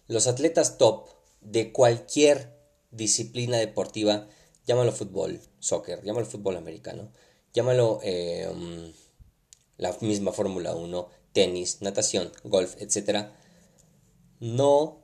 los 0.07 0.27
atletas 0.27 0.77
top 0.77 1.09
de 1.41 1.71
cualquier 1.71 2.53
disciplina 2.91 3.57
deportiva, 3.57 4.27
llámalo 4.65 4.91
fútbol, 4.91 5.41
soccer, 5.59 6.03
llámalo 6.03 6.25
fútbol 6.25 6.57
americano, 6.57 7.11
llámalo 7.53 7.99
la 9.77 9.97
misma 10.01 10.31
Fórmula 10.31 10.75
1, 10.75 11.09
tenis, 11.33 11.81
natación, 11.81 12.31
golf, 12.43 12.75
etc., 12.79 13.29
no, 14.43 14.99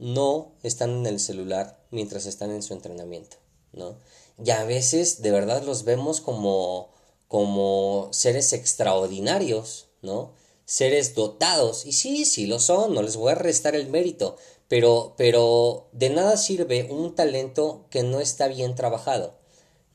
no 0.00 0.56
están 0.64 0.90
en 0.90 1.06
el 1.06 1.20
celular 1.20 1.78
mientras 1.92 2.26
están 2.26 2.50
en 2.50 2.64
su 2.64 2.74
entrenamiento, 2.74 3.36
¿no? 3.72 3.96
Y 4.44 4.50
a 4.50 4.64
veces 4.64 5.22
de 5.22 5.30
verdad 5.30 5.62
los 5.62 5.84
vemos 5.84 6.20
como, 6.20 6.90
como 7.28 8.08
seres 8.10 8.52
extraordinarios, 8.52 9.86
¿no? 10.02 10.32
Seres 10.64 11.14
dotados, 11.14 11.86
y 11.86 11.92
sí, 11.92 12.24
sí 12.24 12.46
lo 12.46 12.58
son, 12.58 12.92
no 12.92 13.02
les 13.02 13.14
voy 13.14 13.30
a 13.30 13.36
restar 13.36 13.76
el 13.76 13.88
mérito, 13.88 14.36
pero, 14.66 15.14
pero 15.16 15.88
de 15.92 16.10
nada 16.10 16.36
sirve 16.36 16.88
un 16.90 17.14
talento 17.14 17.86
que 17.88 18.02
no 18.02 18.18
está 18.18 18.48
bien 18.48 18.74
trabajado, 18.74 19.34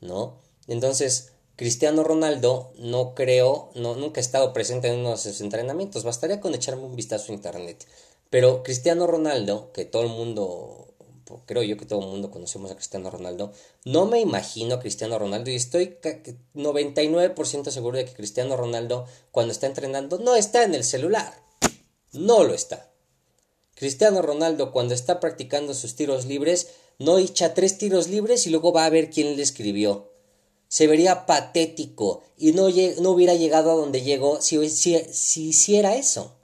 ¿no? 0.00 0.40
Entonces, 0.66 1.32
Cristiano 1.56 2.04
Ronaldo 2.04 2.72
no 2.78 3.14
creo, 3.14 3.70
no, 3.74 3.96
nunca 3.96 4.20
ha 4.20 4.22
estado 4.22 4.52
presente 4.54 4.88
en 4.88 5.00
uno 5.00 5.10
de 5.10 5.16
sus 5.18 5.42
entrenamientos, 5.42 6.04
bastaría 6.04 6.40
con 6.40 6.54
echarme 6.54 6.84
un 6.84 6.96
vistazo 6.96 7.32
a 7.32 7.34
internet. 7.34 7.84
Pero 8.30 8.62
Cristiano 8.62 9.06
Ronaldo, 9.06 9.72
que 9.72 9.84
todo 9.84 10.02
el 10.02 10.08
mundo, 10.08 10.94
creo 11.46 11.62
yo 11.62 11.76
que 11.76 11.86
todo 11.86 12.00
el 12.00 12.08
mundo 12.08 12.30
conocemos 12.30 12.70
a 12.70 12.74
Cristiano 12.74 13.10
Ronaldo, 13.10 13.52
no 13.84 14.06
me 14.06 14.20
imagino 14.20 14.74
a 14.74 14.80
Cristiano 14.80 15.18
Ronaldo 15.18 15.50
y 15.50 15.56
estoy 15.56 15.98
99% 16.54 17.70
seguro 17.70 17.96
de 17.96 18.04
que 18.04 18.12
Cristiano 18.12 18.56
Ronaldo 18.56 19.06
cuando 19.30 19.52
está 19.52 19.66
entrenando 19.66 20.18
no 20.18 20.34
está 20.34 20.62
en 20.62 20.74
el 20.74 20.84
celular. 20.84 21.42
No 22.12 22.44
lo 22.44 22.54
está. 22.54 22.90
Cristiano 23.74 24.22
Ronaldo 24.22 24.72
cuando 24.72 24.94
está 24.94 25.20
practicando 25.20 25.74
sus 25.74 25.94
tiros 25.94 26.26
libres 26.26 26.68
no 26.98 27.18
echa 27.18 27.54
tres 27.54 27.78
tiros 27.78 28.08
libres 28.08 28.46
y 28.46 28.50
luego 28.50 28.72
va 28.72 28.86
a 28.86 28.90
ver 28.90 29.08
quién 29.10 29.36
le 29.36 29.42
escribió 29.42 30.08
se 30.68 30.86
vería 30.86 31.26
patético 31.26 32.22
y 32.36 32.52
no, 32.52 32.66
hubiera 32.66 33.34
llegado 33.34 33.72
a 33.72 33.74
donde 33.74 34.02
llegó 34.02 34.40
si, 34.40 34.68
si 34.68 35.48
hiciera 35.48 35.96
eso. 35.96 36.36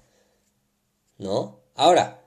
¿No? 1.19 1.61
Ahora, 1.75 2.25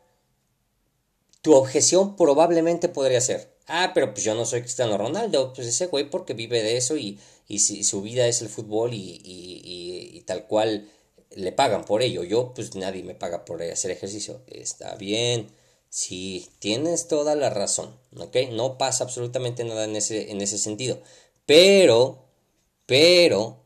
tu 1.41 1.55
objeción 1.55 2.15
probablemente 2.15 2.89
podría 2.89 3.21
ser, 3.21 3.49
ah, 3.67 3.91
pero 3.93 4.13
pues 4.13 4.23
yo 4.25 4.35
no 4.35 4.45
soy 4.45 4.61
Cristiano 4.61 4.97
Ronaldo, 4.97 5.53
pues 5.53 5.67
ese 5.67 5.87
güey 5.87 6.09
porque 6.09 6.33
vive 6.33 6.61
de 6.61 6.77
eso 6.77 6.97
y, 6.97 7.19
y 7.47 7.59
si, 7.59 7.83
su 7.83 8.01
vida 8.01 8.27
es 8.27 8.41
el 8.41 8.49
fútbol 8.49 8.93
y, 8.93 9.21
y, 9.23 10.17
y, 10.17 10.21
tal 10.21 10.47
cual 10.47 10.89
le 11.31 11.51
pagan 11.51 11.85
por 11.85 12.01
ello. 12.01 12.23
Yo, 12.23 12.53
pues 12.53 12.75
nadie 12.75 13.03
me 13.03 13.15
paga 13.15 13.45
por 13.45 13.61
hacer 13.63 13.91
ejercicio. 13.91 14.41
Está 14.47 14.95
bien, 14.95 15.47
sí, 15.89 16.49
tienes 16.59 17.07
toda 17.07 17.35
la 17.35 17.49
razón, 17.49 17.95
¿ok? 18.17 18.35
No 18.51 18.77
pasa 18.77 19.03
absolutamente 19.05 19.63
nada 19.63 19.85
en 19.85 19.95
ese, 19.95 20.31
en 20.31 20.41
ese 20.41 20.57
sentido. 20.57 21.01
Pero, 21.45 22.25
pero, 22.85 23.63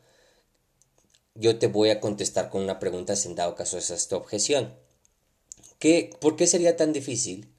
yo 1.36 1.58
te 1.58 1.68
voy 1.68 1.90
a 1.90 2.00
contestar 2.00 2.50
con 2.50 2.62
una 2.64 2.80
pregunta 2.80 3.16
si 3.16 3.28
en 3.30 3.36
dado 3.36 3.56
caso 3.56 3.78
es 3.78 3.90
esta 3.90 4.18
objeción. 4.18 4.74
¿Qué, 5.82 6.16
¿Por 6.22 6.36
qué 6.36 6.46
sería 6.46 6.78
tan 6.78 6.94
difícil 6.94 7.50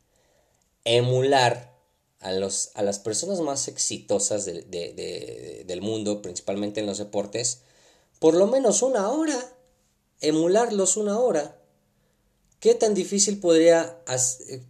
emular 0.85 1.76
a, 2.20 2.30
los, 2.30 2.70
a 2.74 2.82
las 2.82 3.00
personas 3.00 3.40
más 3.40 3.66
exitosas 3.66 4.44
del 4.46 5.80
mundo, 5.82 6.22
principalmente 6.22 6.78
en 6.78 6.87
los 6.87 6.98
deportes, 6.98 7.62
por 8.20 8.35
lo 8.35 8.46
menos 8.46 8.82
una 8.82 9.11
hora? 9.11 9.37
Emularlos 10.20 10.96
una 10.96 11.18
hora. 11.18 11.58
¿Qué 12.61 12.76
tan 12.76 12.94
difícil 12.94 13.40
podría, 13.40 13.98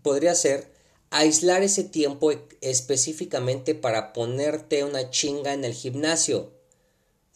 podría 0.02 0.34
ser 0.34 0.72
aislar 1.10 1.62
ese 1.62 1.84
tiempo 1.84 2.32
e-, 2.32 2.42
específicamente 2.62 3.74
para 3.74 4.14
ponerte 4.14 4.82
una 4.82 5.10
chinga 5.10 5.52
en 5.52 5.66
el 5.66 5.74
gimnasio. 5.74 6.52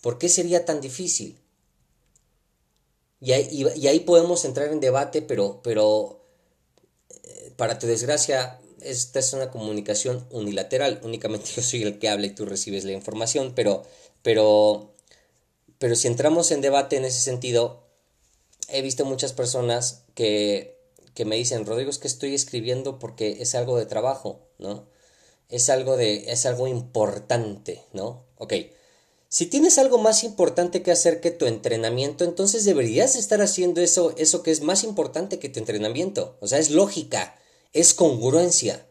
¿Por 0.00 0.16
qué 0.16 0.30
sería 0.30 0.64
tan 0.64 0.80
difícil? 0.80 1.38
Y 3.26 3.86
ahí, 3.88 4.00
podemos 4.00 4.44
entrar 4.44 4.68
en 4.72 4.80
debate, 4.80 5.20
pero, 5.20 5.60
pero 5.62 6.20
eh, 7.10 7.52
para 7.56 7.78
tu 7.78 7.86
desgracia, 7.86 8.60
esta 8.80 9.18
es 9.18 9.32
una 9.32 9.50
comunicación 9.50 10.26
unilateral. 10.30 11.00
Únicamente 11.02 11.50
yo 11.56 11.62
soy 11.62 11.82
el 11.82 11.98
que 11.98 12.08
habla 12.08 12.26
y 12.26 12.30
tú 12.30 12.46
recibes 12.46 12.84
la 12.84 12.92
información, 12.92 13.52
pero, 13.54 13.82
pero, 14.22 14.92
pero 15.78 15.96
si 15.96 16.06
entramos 16.08 16.50
en 16.52 16.60
debate 16.60 16.96
en 16.96 17.04
ese 17.04 17.20
sentido, 17.20 17.82
he 18.68 18.82
visto 18.82 19.04
muchas 19.04 19.32
personas 19.32 20.04
que 20.14 20.76
que 21.16 21.24
me 21.24 21.36
dicen, 21.36 21.64
Rodrigo, 21.64 21.90
es 21.90 21.98
que 21.98 22.08
estoy 22.08 22.34
escribiendo 22.34 22.98
porque 22.98 23.38
es 23.40 23.54
algo 23.54 23.78
de 23.78 23.86
trabajo, 23.86 24.50
¿no? 24.58 24.86
Es 25.48 25.70
algo 25.70 25.96
de, 25.96 26.30
es 26.30 26.44
algo 26.44 26.68
importante, 26.68 27.82
¿no? 27.94 28.26
Ok. 28.36 28.52
Si 29.28 29.46
tienes 29.46 29.78
algo 29.78 29.98
más 29.98 30.22
importante 30.24 30.82
que 30.82 30.92
hacer 30.92 31.20
que 31.20 31.30
tu 31.30 31.46
entrenamiento, 31.46 32.24
entonces 32.24 32.64
deberías 32.64 33.16
estar 33.16 33.42
haciendo 33.42 33.80
eso, 33.80 34.14
eso 34.16 34.42
que 34.42 34.52
es 34.52 34.62
más 34.62 34.84
importante 34.84 35.38
que 35.38 35.48
tu 35.48 35.58
entrenamiento. 35.58 36.36
O 36.40 36.46
sea, 36.46 36.58
es 36.58 36.70
lógica, 36.70 37.36
es 37.72 37.92
congruencia. 37.92 38.86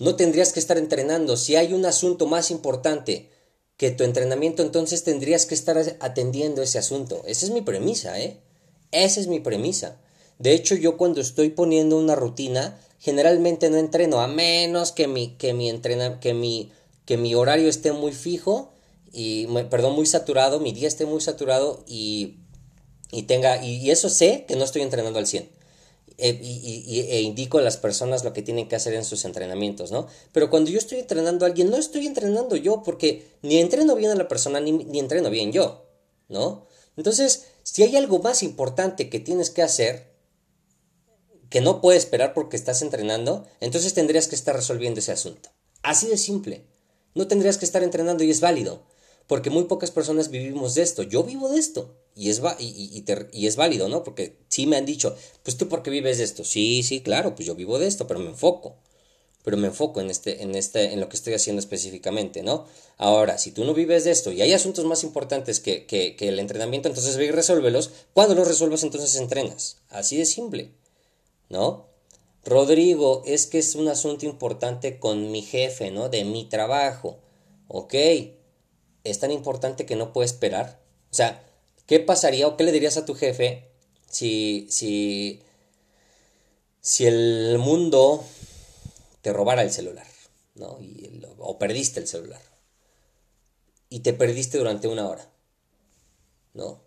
No 0.00 0.16
tendrías 0.16 0.52
que 0.52 0.60
estar 0.60 0.78
entrenando. 0.78 1.36
Si 1.36 1.56
hay 1.56 1.72
un 1.72 1.84
asunto 1.84 2.26
más 2.26 2.50
importante 2.50 3.30
que 3.76 3.90
tu 3.90 4.04
entrenamiento, 4.04 4.62
entonces 4.62 5.04
tendrías 5.04 5.44
que 5.44 5.54
estar 5.54 5.78
atendiendo 6.00 6.62
ese 6.62 6.78
asunto. 6.78 7.22
Esa 7.26 7.46
es 7.46 7.52
mi 7.52 7.60
premisa, 7.60 8.18
¿eh? 8.18 8.40
Esa 8.92 9.20
es 9.20 9.26
mi 9.26 9.40
premisa. 9.40 10.00
De 10.38 10.52
hecho, 10.52 10.74
yo 10.74 10.96
cuando 10.96 11.20
estoy 11.20 11.50
poniendo 11.50 11.98
una 11.98 12.14
rutina, 12.14 12.78
generalmente 12.98 13.70
no 13.70 13.76
entreno, 13.76 14.20
a 14.20 14.28
menos 14.28 14.92
que 14.92 15.06
mi, 15.06 15.36
que 15.36 15.52
mi, 15.52 15.68
entrena, 15.68 16.20
que 16.20 16.34
mi, 16.34 16.72
que 17.04 17.16
mi 17.16 17.34
horario 17.34 17.68
esté 17.68 17.92
muy 17.92 18.12
fijo, 18.12 18.72
y, 19.12 19.46
perdón, 19.70 19.94
muy 19.94 20.06
saturado, 20.06 20.60
mi 20.60 20.72
día 20.72 20.88
esté 20.88 21.06
muy 21.06 21.20
saturado 21.20 21.84
y, 21.86 22.38
y 23.10 23.22
tenga, 23.22 23.64
y, 23.64 23.90
eso 23.90 24.08
sé 24.08 24.44
que 24.46 24.56
no 24.56 24.64
estoy 24.64 24.82
entrenando 24.82 25.18
al 25.18 25.26
100. 25.26 25.48
Eh, 26.18 26.38
y, 26.42 27.00
e 27.10 27.20
indico 27.20 27.58
a 27.58 27.62
las 27.62 27.76
personas 27.76 28.24
lo 28.24 28.32
que 28.32 28.40
tienen 28.40 28.68
que 28.68 28.76
hacer 28.76 28.94
en 28.94 29.04
sus 29.04 29.24
entrenamientos, 29.24 29.90
¿no? 29.92 30.06
Pero 30.32 30.48
cuando 30.48 30.70
yo 30.70 30.78
estoy 30.78 30.98
entrenando 30.98 31.44
a 31.44 31.48
alguien, 31.48 31.70
no 31.70 31.76
estoy 31.76 32.06
entrenando 32.06 32.56
yo, 32.56 32.82
porque 32.82 33.26
ni 33.42 33.58
entreno 33.58 33.94
bien 33.94 34.10
a 34.10 34.14
la 34.14 34.28
persona, 34.28 34.60
ni, 34.60 34.72
ni 34.72 34.98
entreno 34.98 35.28
bien 35.28 35.52
yo, 35.52 35.84
¿no? 36.28 36.66
Entonces, 36.96 37.46
si 37.62 37.82
hay 37.82 37.96
algo 37.96 38.18
más 38.20 38.42
importante 38.42 39.10
que 39.10 39.20
tienes 39.20 39.50
que 39.50 39.62
hacer, 39.62 40.16
que 41.50 41.60
no 41.60 41.80
puede 41.80 41.98
esperar 41.98 42.34
porque 42.34 42.56
estás 42.56 42.82
entrenando, 42.82 43.46
entonces 43.60 43.94
tendrías 43.94 44.28
que 44.28 44.34
estar 44.34 44.56
resolviendo 44.56 45.00
ese 45.00 45.12
asunto. 45.12 45.50
Así 45.82 46.06
de 46.08 46.16
simple. 46.16 46.64
No 47.14 47.28
tendrías 47.28 47.58
que 47.58 47.64
estar 47.64 47.82
entrenando 47.82 48.24
y 48.24 48.30
es 48.30 48.40
válido, 48.40 48.82
porque 49.26 49.50
muy 49.50 49.64
pocas 49.64 49.90
personas 49.90 50.30
vivimos 50.30 50.74
de 50.74 50.82
esto. 50.82 51.02
Yo 51.02 51.22
vivo 51.24 51.48
de 51.48 51.58
esto 51.58 51.94
y 52.14 52.30
es, 52.30 52.40
y, 52.58 53.04
y, 53.32 53.46
es 53.46 53.56
válido, 53.56 53.88
¿no? 53.88 54.04
Porque 54.04 54.36
sí 54.48 54.66
me 54.66 54.76
han 54.76 54.86
dicho, 54.86 55.16
pues 55.42 55.56
tú 55.56 55.68
por 55.68 55.82
qué 55.82 55.90
vives 55.90 56.18
de 56.18 56.24
esto. 56.24 56.44
Sí, 56.44 56.82
sí, 56.82 57.00
claro, 57.00 57.34
pues 57.34 57.46
yo 57.46 57.54
vivo 57.54 57.78
de 57.78 57.86
esto, 57.86 58.06
pero 58.06 58.20
me 58.20 58.28
enfoco. 58.28 58.76
Pero 59.44 59.56
me 59.56 59.68
enfoco 59.68 60.00
en, 60.00 60.10
este, 60.10 60.42
en, 60.42 60.56
este, 60.56 60.92
en 60.92 61.00
lo 61.00 61.08
que 61.08 61.16
estoy 61.16 61.34
haciendo 61.34 61.60
específicamente, 61.60 62.42
¿no? 62.42 62.66
Ahora, 62.96 63.38
si 63.38 63.52
tú 63.52 63.64
no 63.64 63.74
vives 63.74 64.04
de 64.04 64.10
esto 64.10 64.32
y 64.32 64.42
hay 64.42 64.52
asuntos 64.52 64.84
más 64.84 65.04
importantes 65.04 65.60
que, 65.60 65.86
que, 65.86 66.16
que 66.16 66.28
el 66.28 66.40
entrenamiento, 66.40 66.88
entonces 66.88 67.16
ve 67.16 67.26
y 67.26 67.30
resuélvelos. 67.30 67.90
Cuando 68.12 68.34
los 68.34 68.48
resuelvas, 68.48 68.82
entonces 68.82 69.14
entrenas. 69.16 69.76
Así 69.88 70.16
de 70.16 70.26
simple. 70.26 70.72
¿no? 71.48 71.86
Rodrigo, 72.44 73.22
es 73.26 73.46
que 73.46 73.58
es 73.58 73.74
un 73.74 73.88
asunto 73.88 74.26
importante 74.26 74.98
con 74.98 75.30
mi 75.30 75.42
jefe, 75.42 75.90
¿no? 75.90 76.08
De 76.08 76.24
mi 76.24 76.44
trabajo. 76.44 77.18
ok, 77.68 77.94
es 79.10 79.18
tan 79.18 79.30
importante 79.30 79.86
que 79.86 79.96
no 79.96 80.12
puede 80.12 80.26
esperar. 80.26 80.80
O 81.10 81.14
sea, 81.14 81.44
¿qué 81.86 82.00
pasaría 82.00 82.46
o 82.46 82.56
qué 82.56 82.64
le 82.64 82.72
dirías 82.72 82.96
a 82.96 83.04
tu 83.04 83.14
jefe 83.14 83.68
si, 84.10 84.66
si, 84.70 85.42
si 86.80 87.06
el 87.06 87.58
mundo 87.58 88.24
te 89.22 89.32
robara 89.32 89.62
el 89.62 89.72
celular, 89.72 90.06
¿no? 90.54 90.80
Y 90.80 91.22
o 91.38 91.58
perdiste 91.58 92.00
el 92.00 92.08
celular. 92.08 92.40
Y 93.88 94.00
te 94.00 94.12
perdiste 94.12 94.58
durante 94.58 94.88
una 94.88 95.08
hora, 95.08 95.30
¿no? 96.54 96.80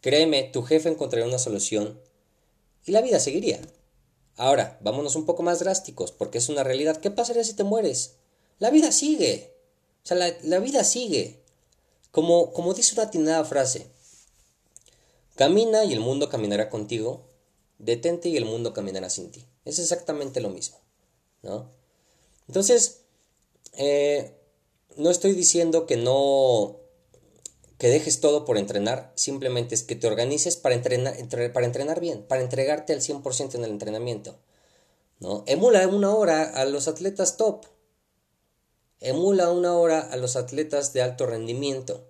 Créeme, 0.00 0.44
tu 0.44 0.62
jefe 0.62 0.88
encontraría 0.88 1.28
una 1.28 1.38
solución 1.38 2.00
y 2.84 2.92
la 2.92 3.00
vida 3.00 3.20
seguiría. 3.20 3.60
Ahora, 4.36 4.78
vámonos 4.82 5.14
un 5.14 5.24
poco 5.24 5.42
más 5.42 5.60
drásticos, 5.60 6.12
porque 6.12 6.38
es 6.38 6.48
una 6.48 6.64
realidad. 6.64 6.96
¿Qué 6.96 7.10
pasaría 7.10 7.44
si 7.44 7.54
te 7.54 7.64
mueres? 7.64 8.16
La 8.58 8.70
vida 8.70 8.90
sigue. 8.92 9.54
O 10.04 10.06
sea, 10.06 10.16
la, 10.16 10.58
vida 10.58 10.84
sigue. 10.84 11.40
Como, 12.10 12.52
como 12.52 12.74
dice 12.74 12.94
una 12.94 13.04
atinada 13.04 13.44
frase, 13.44 13.86
camina 15.36 15.84
y 15.84 15.92
el 15.92 16.00
mundo 16.00 16.28
caminará 16.28 16.68
contigo, 16.68 17.24
detente 17.78 18.28
y 18.28 18.36
el 18.36 18.44
mundo 18.44 18.74
caminará 18.74 19.08
sin 19.08 19.30
ti. 19.30 19.46
Es 19.64 19.78
exactamente 19.78 20.40
lo 20.40 20.50
mismo, 20.50 20.78
¿no? 21.42 21.70
Entonces, 22.48 23.00
eh, 23.78 24.36
no 24.96 25.10
estoy 25.10 25.32
diciendo 25.32 25.86
que 25.86 25.96
no, 25.96 26.76
que 27.78 27.88
dejes 27.88 28.20
todo 28.20 28.44
por 28.44 28.58
entrenar, 28.58 29.12
simplemente 29.16 29.74
es 29.74 29.82
que 29.82 29.96
te 29.96 30.06
organices 30.06 30.56
para 30.56 30.74
entrenar, 30.74 31.16
para 31.52 31.66
entrenar 31.66 31.98
bien, 31.98 32.22
para 32.22 32.42
entregarte 32.42 32.92
al 32.92 33.00
100% 33.00 33.56
en 33.56 33.64
el 33.64 33.70
entrenamiento, 33.70 34.38
¿no? 35.18 35.42
Emula 35.46 35.86
una 35.88 36.14
hora 36.14 36.44
a 36.44 36.64
los 36.64 36.88
atletas 36.88 37.36
top, 37.36 37.64
emula 39.02 39.50
una 39.50 39.76
hora 39.76 40.00
a 40.00 40.16
los 40.16 40.36
atletas 40.36 40.92
de 40.92 41.02
alto 41.02 41.26
rendimiento. 41.26 42.06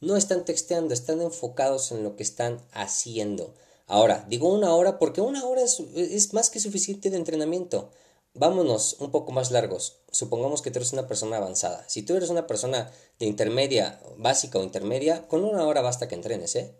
No 0.00 0.16
están 0.16 0.44
texteando, 0.44 0.94
están 0.94 1.20
enfocados 1.20 1.90
en 1.90 2.04
lo 2.04 2.14
que 2.14 2.22
están 2.22 2.60
haciendo. 2.72 3.54
Ahora, 3.86 4.24
digo 4.28 4.52
una 4.52 4.74
hora 4.74 4.98
porque 4.98 5.20
una 5.20 5.44
hora 5.44 5.62
es, 5.62 6.32
más 6.32 6.50
que 6.50 6.60
suficiente 6.60 7.10
de 7.10 7.16
entrenamiento. 7.16 7.90
Vámonos 8.34 8.96
un 8.98 9.10
poco 9.10 9.32
más 9.32 9.50
largos. 9.50 10.00
Supongamos 10.10 10.62
que 10.62 10.70
tú 10.70 10.78
eres 10.78 10.92
una 10.92 11.06
persona 11.06 11.36
avanzada. 11.36 11.84
Si 11.88 12.02
tú 12.02 12.16
eres 12.16 12.30
una 12.30 12.46
persona 12.46 12.90
de 13.18 13.26
intermedia, 13.26 14.00
básica 14.16 14.58
o 14.58 14.62
intermedia, 14.62 15.28
con 15.28 15.44
una 15.44 15.66
hora 15.66 15.82
basta 15.82 16.08
que 16.08 16.14
entrenes, 16.14 16.56
¿eh? 16.56 16.74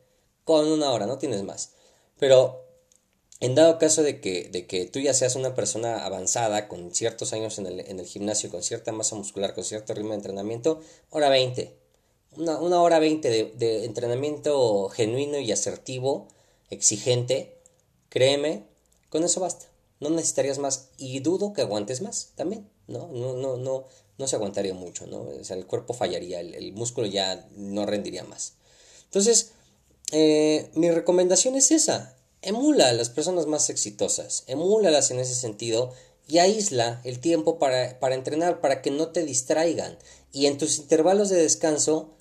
Con 0.44 0.66
una 0.66 0.90
hora, 0.90 1.07
no 1.07 1.18
tienes 1.18 1.42
más. 1.42 1.72
Pero 2.18 2.63
en 3.40 3.55
dado 3.55 3.79
caso 3.79 4.03
de 4.03 4.20
que, 4.20 4.49
de 4.49 4.66
que 4.66 4.87
tú 4.87 5.01
ya 5.01 5.12
seas 5.12 5.37
una 5.37 5.55
persona 5.55 6.05
avanzada, 6.05 6.68
con 6.68 6.94
ciertos 6.94 7.33
años 7.33 7.59
en 7.59 7.66
el, 7.66 7.81
en 7.81 7.99
el 7.99 8.07
gimnasio, 8.07 8.51
con 8.51 8.62
cierta 8.62 8.92
masa 8.92 9.16
muscular, 9.16 9.55
con 9.55 9.64
cierto 9.64 9.92
ritmo 9.92 10.11
de 10.11 10.16
entrenamiento, 10.16 10.81
hora 11.11 11.29
20. 11.29 11.77
Una, 12.37 12.59
una 12.59 12.81
hora 12.81 12.99
20 12.99 13.29
de, 13.29 13.53
de, 13.57 13.85
entrenamiento 13.85 14.88
genuino 14.88 15.38
y 15.38 15.53
asertivo, 15.53 16.29
exigente, 16.70 17.59
créeme, 18.09 18.64
con 19.11 19.25
eso 19.25 19.40
basta. 19.40 19.66
No 20.01 20.11
necesitarías 20.11 20.59
más 20.59 20.90
y 20.97 21.20
dudo 21.20 21.53
que 21.53 21.62
aguantes 21.62 22.03
más 22.03 22.33
también, 22.35 22.68
¿no? 22.87 23.09
No, 23.09 23.35
no, 23.35 23.57
no, 23.57 23.85
no 24.18 24.29
se 24.29 24.37
aguantaría 24.37 24.75
mucho, 24.75 25.07
¿no? 25.07 25.23
O 25.23 25.44
sea, 25.44 25.57
el 25.57 25.66
cuerpo 25.66 25.92
fallaría, 25.92 26.40
el, 26.40 26.55
el 26.55 26.73
músculo 26.73 27.07
ya 27.07 27.47
no 27.57 27.87
rendiría 27.87 28.25
más. 28.25 28.55
Entonces, 29.05 29.53
eh, 30.12 30.70
mi 30.75 30.90
recomendación 30.90 31.55
es 31.57 31.70
esa 31.70 32.16
emula 32.45 32.89
a 32.89 32.93
las 32.93 33.11
personas 33.11 33.47
más 33.47 33.71
exitosas, 33.71 34.45
emúlalas 34.47 35.11
en 35.11 35.19
ese 35.19 35.35
sentido 35.35 35.93
y 36.29 36.39
aísla 36.39 37.01
el 37.05 37.19
tiempo 37.19 37.59
para, 37.59 37.99
para 37.99 38.15
entrenar, 38.15 38.61
para 38.61 38.83
que 38.83 38.91
no 38.91 39.09
te 39.09 39.25
distraigan. 39.25 39.99
Y 40.33 40.47
en 40.47 40.59
tus 40.59 40.79
intervalos 40.79 41.31
de 41.31 41.43
descanso 41.43 42.15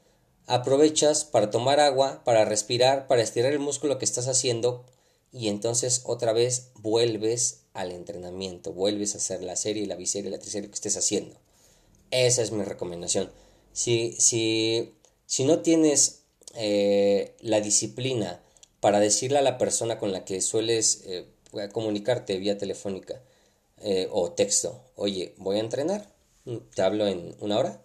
aprovechas 0.47 1.25
para 1.25 1.49
tomar 1.49 1.79
agua, 1.79 2.23
para 2.23 2.45
respirar, 2.45 3.07
para 3.07 3.21
estirar 3.21 3.53
el 3.53 3.59
músculo 3.59 3.97
que 3.99 4.05
estás 4.05 4.27
haciendo 4.27 4.85
y 5.31 5.47
entonces 5.47 6.01
otra 6.05 6.31
vez 6.31 6.69
vuelves 6.75 7.61
al 7.73 7.91
entrenamiento, 7.91 8.71
vuelves 8.71 9.15
a 9.15 9.17
hacer 9.17 9.41
la 9.41 9.55
serie, 9.55 9.87
la 9.87 9.95
biserie, 9.95 10.29
la 10.29 10.39
triserie 10.39 10.69
que 10.69 10.75
estés 10.75 10.95
haciendo. 10.95 11.35
Esa 12.11 12.43
es 12.43 12.51
mi 12.51 12.63
recomendación. 12.63 13.31
Si, 13.71 14.15
si, 14.19 14.93
si 15.25 15.43
no 15.43 15.59
tienes 15.59 16.19
eh, 16.53 17.35
la 17.39 17.61
disciplina 17.61 18.42
para 18.83 18.99
decirle 18.99 19.37
a 19.37 19.41
la 19.41 19.57
persona 19.57 19.97
con 19.97 20.11
la 20.11 20.25
que 20.25 20.41
sueles 20.41 21.03
eh, 21.05 21.25
comunicarte 21.71 22.37
vía 22.37 22.57
telefónica 22.57 23.21
eh, 23.77 24.09
o 24.11 24.33
texto, 24.33 24.83
oye, 24.97 25.35
voy 25.37 25.55
a 25.55 25.61
entrenar, 25.61 26.11
te 26.75 26.81
hablo 26.81 27.07
en 27.07 27.33
una 27.39 27.59
hora. 27.59 27.81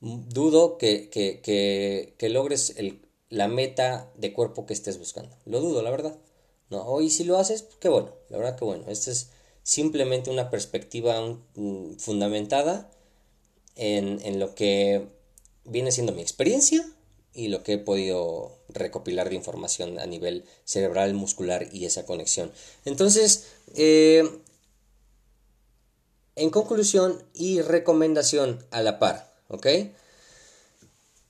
Dudo 0.00 0.78
que, 0.78 1.10
que, 1.10 1.42
que, 2.16 2.28
logres 2.30 2.74
la 3.28 3.48
meta 3.48 4.10
de 4.16 4.32
cuerpo 4.32 4.64
que 4.64 4.72
estés 4.72 4.98
buscando. 4.98 5.36
Lo 5.44 5.60
dudo, 5.60 5.82
la 5.82 5.90
verdad. 5.90 6.16
No, 6.70 6.86
o 6.86 7.06
si 7.06 7.24
lo 7.24 7.36
haces, 7.36 7.66
qué 7.78 7.90
bueno, 7.90 8.14
la 8.30 8.38
verdad 8.38 8.56
que 8.56 8.64
bueno. 8.64 8.86
Esta 8.88 9.10
es 9.10 9.28
simplemente 9.62 10.30
una 10.30 10.48
perspectiva 10.48 11.20
mm, 11.54 11.96
fundamentada 11.98 12.90
en, 13.76 14.22
en 14.24 14.40
lo 14.40 14.54
que 14.54 15.06
viene 15.66 15.92
siendo 15.92 16.14
mi 16.14 16.22
experiencia 16.22 16.82
y 17.34 17.48
lo 17.48 17.62
que 17.62 17.74
he 17.74 17.78
podido 17.78 18.53
recopilar 18.74 19.28
de 19.28 19.36
información 19.36 19.98
a 19.98 20.06
nivel 20.06 20.44
cerebral, 20.64 21.14
muscular 21.14 21.68
y 21.72 21.86
esa 21.86 22.04
conexión. 22.04 22.52
Entonces, 22.84 23.46
eh, 23.76 24.28
en 26.36 26.50
conclusión 26.50 27.22
y 27.32 27.60
recomendación 27.60 28.64
a 28.70 28.82
la 28.82 28.98
par, 28.98 29.32
¿ok? 29.48 29.66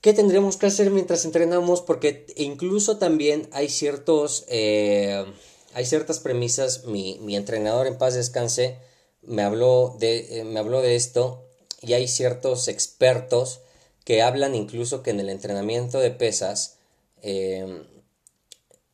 ¿Qué 0.01 0.13
tendremos 0.13 0.57
que 0.57 0.67
hacer 0.67 0.91
mientras 0.91 1.25
entrenamos? 1.25 1.81
Porque 1.81 2.27
incluso 2.37 2.99
también 2.99 3.49
hay 3.53 3.69
ciertos, 3.71 4.45
eh, 4.49 5.25
hay 5.73 5.87
ciertas 5.87 6.21
premisas. 6.21 6.85
Mi, 6.85 7.19
mi, 7.21 7.37
entrenador 7.37 7.87
en 7.87 7.97
paz 7.97 8.15
descanse 8.15 8.77
me 9.23 9.43
habló 9.43 9.97
de, 9.99 10.41
eh, 10.41 10.45
me 10.45 10.61
habló 10.61 10.83
de 10.83 10.97
esto 10.97 11.47
y 11.81 11.95
hay 11.95 12.07
ciertos 12.07 12.69
expertos 12.69 13.61
que 14.05 14.21
hablan 14.21 14.55
incluso 14.55 15.03
que 15.03 15.11
en 15.11 15.21
el 15.21 15.31
entrenamiento 15.31 15.99
de 15.99 16.11
pesas 16.11 16.77
em, 17.25 17.87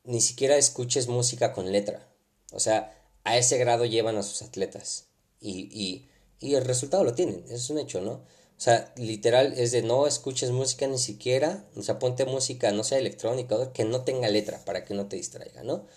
ni 0.05 0.21
siquiera 0.21 0.55
escuches 0.55 1.07
música 1.07 1.51
con 1.51 1.71
letra. 1.71 2.07
O 2.53 2.59
sea, 2.59 2.97
a 3.23 3.37
ese 3.37 3.57
grado 3.57 3.85
llevan 3.85 4.17
a 4.17 4.23
sus 4.23 4.41
atletas. 4.41 5.07
Y, 5.41 5.69
y, 5.71 6.09
y 6.39 6.55
el 6.55 6.65
resultado 6.65 7.03
lo 7.03 7.13
tienen, 7.13 7.43
es 7.49 7.69
un 7.69 7.77
hecho, 7.79 8.01
¿no? 8.01 8.13
O 8.13 8.63
sea, 8.63 8.93
literal 8.95 9.53
es 9.57 9.71
de 9.71 9.81
no 9.81 10.07
escuches 10.07 10.51
música 10.51 10.87
ni 10.87 10.99
siquiera, 10.99 11.65
o 11.75 11.81
sea, 11.81 11.99
ponte 11.99 12.25
música, 12.25 12.71
no 12.71 12.83
sea 12.83 12.99
electrónica, 12.99 13.73
que 13.73 13.85
no 13.85 14.01
tenga 14.01 14.29
letra 14.29 14.63
para 14.63 14.85
que 14.85 14.93
no 14.93 15.07
te 15.07 15.15
distraiga, 15.15 15.63
¿no? 15.63 15.87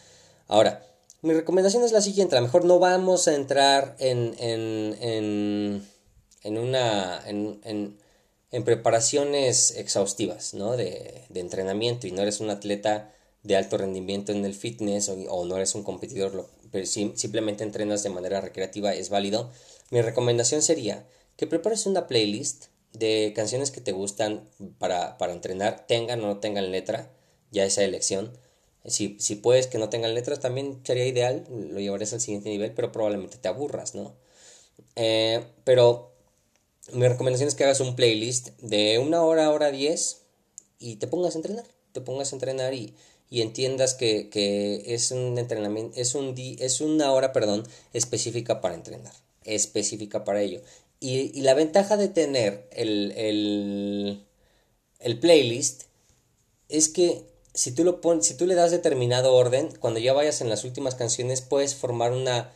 Ahora, 0.48 0.82
mi 1.20 1.34
recomendación 1.34 1.84
es 1.84 1.92
la 1.92 2.00
siguiente, 2.00 2.36
a 2.36 2.40
lo 2.40 2.46
mejor 2.46 2.64
no 2.64 2.78
vamos 2.78 3.28
a 3.28 3.34
entrar 3.34 3.96
en, 3.98 4.34
en, 4.38 4.96
en, 5.00 5.88
en 6.42 6.58
una, 6.58 7.22
en, 7.28 7.60
en 7.64 7.98
preparaciones 8.62 9.72
exhaustivas, 9.76 10.54
¿no? 10.54 10.76
De, 10.76 11.24
de, 11.28 11.40
entrenamiento 11.40 12.06
y 12.06 12.12
no 12.12 12.22
eres 12.22 12.38
un 12.40 12.50
atleta 12.50 13.12
de 13.42 13.56
alto 13.56 13.76
rendimiento 13.76 14.32
en 14.32 14.44
el 14.44 14.54
fitness 14.54 15.08
o, 15.08 15.44
no 15.44 15.56
eres 15.56 15.74
un 15.74 15.84
competidor, 15.84 16.48
pero 16.72 16.86
si 16.86 17.12
simplemente 17.14 17.62
entrenas 17.62 18.02
de 18.02 18.10
manera 18.10 18.40
recreativa 18.40 18.94
es 18.94 19.10
válido. 19.10 19.50
Mi 19.90 20.00
recomendación 20.00 20.62
sería 20.62 21.06
que 21.36 21.46
prepares 21.46 21.86
una 21.86 22.06
playlist 22.06 22.66
de 22.92 23.32
canciones 23.36 23.70
que 23.70 23.80
te 23.80 23.92
gustan 23.92 24.48
para, 24.78 25.18
para 25.18 25.32
entrenar, 25.32 25.86
tengan 25.86 26.22
o 26.22 26.26
no 26.26 26.38
tengan 26.38 26.70
letra, 26.72 27.10
ya 27.50 27.64
esa 27.64 27.84
elección. 27.84 28.32
Si, 28.86 29.16
si 29.18 29.34
puedes 29.36 29.66
que 29.66 29.78
no 29.78 29.88
tengan 29.88 30.14
letras, 30.14 30.40
también 30.40 30.80
sería 30.84 31.06
ideal, 31.06 31.44
lo 31.50 31.80
llevarías 31.80 32.12
al 32.12 32.20
siguiente 32.20 32.50
nivel, 32.50 32.72
pero 32.72 32.92
probablemente 32.92 33.36
te 33.36 33.48
aburras, 33.48 33.94
¿no? 33.94 34.14
Eh, 34.96 35.44
pero 35.64 36.13
mi 36.92 37.08
recomendación 37.08 37.48
es 37.48 37.54
que 37.54 37.64
hagas 37.64 37.80
un 37.80 37.96
playlist 37.96 38.50
de 38.60 38.98
una 38.98 39.22
hora, 39.22 39.50
hora 39.50 39.70
diez 39.70 40.22
y 40.78 40.96
te 40.96 41.06
pongas 41.06 41.34
a 41.34 41.38
entrenar. 41.38 41.64
Te 41.92 42.00
pongas 42.00 42.32
a 42.32 42.36
entrenar 42.36 42.74
y, 42.74 42.94
y 43.30 43.42
entiendas 43.42 43.94
que, 43.94 44.28
que, 44.28 44.94
es 44.94 45.10
un 45.10 45.38
entrenamiento, 45.38 45.98
es, 45.98 46.14
un 46.14 46.34
es 46.36 46.80
una 46.80 47.12
hora, 47.12 47.32
perdón, 47.32 47.66
específica 47.92 48.60
para 48.60 48.74
entrenar, 48.74 49.12
específica 49.44 50.24
para 50.24 50.42
ello. 50.42 50.60
Y, 51.00 51.38
y 51.38 51.42
la 51.42 51.54
ventaja 51.54 51.96
de 51.96 52.08
tener 52.08 52.68
el, 52.72 53.12
el, 53.16 54.24
el 55.00 55.20
playlist 55.20 55.84
es 56.68 56.88
que 56.88 57.24
si 57.54 57.72
tú, 57.72 57.84
lo 57.84 58.00
pon, 58.00 58.22
si 58.22 58.34
tú 58.34 58.46
le 58.46 58.56
das 58.56 58.72
determinado 58.72 59.34
orden, 59.34 59.70
cuando 59.78 60.00
ya 60.00 60.12
vayas 60.12 60.40
en 60.40 60.48
las 60.48 60.64
últimas 60.64 60.96
canciones, 60.96 61.40
puedes 61.40 61.74
formar 61.74 62.12
una, 62.12 62.52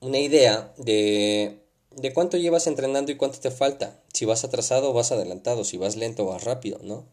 una 0.00 0.18
idea 0.18 0.74
de 0.76 1.63
de 1.96 2.12
cuánto 2.12 2.36
llevas 2.36 2.66
entrenando 2.66 3.12
y 3.12 3.16
cuánto 3.16 3.38
te 3.38 3.50
falta, 3.50 4.00
si 4.12 4.24
vas 4.24 4.44
atrasado 4.44 4.90
o 4.90 4.92
vas 4.92 5.12
adelantado, 5.12 5.64
si 5.64 5.76
vas 5.76 5.96
lento 5.96 6.24
o 6.24 6.26
vas 6.26 6.44
rápido, 6.44 6.78
¿no? 6.82 7.06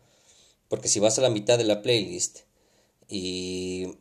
Porque 0.67 0.87
si 0.87 0.99
vas 0.99 1.17
a 1.17 1.21
la 1.21 1.29
mitad 1.29 1.57
de 1.57 1.65
la 1.65 1.81
playlist 1.81 2.39
y 3.07 3.97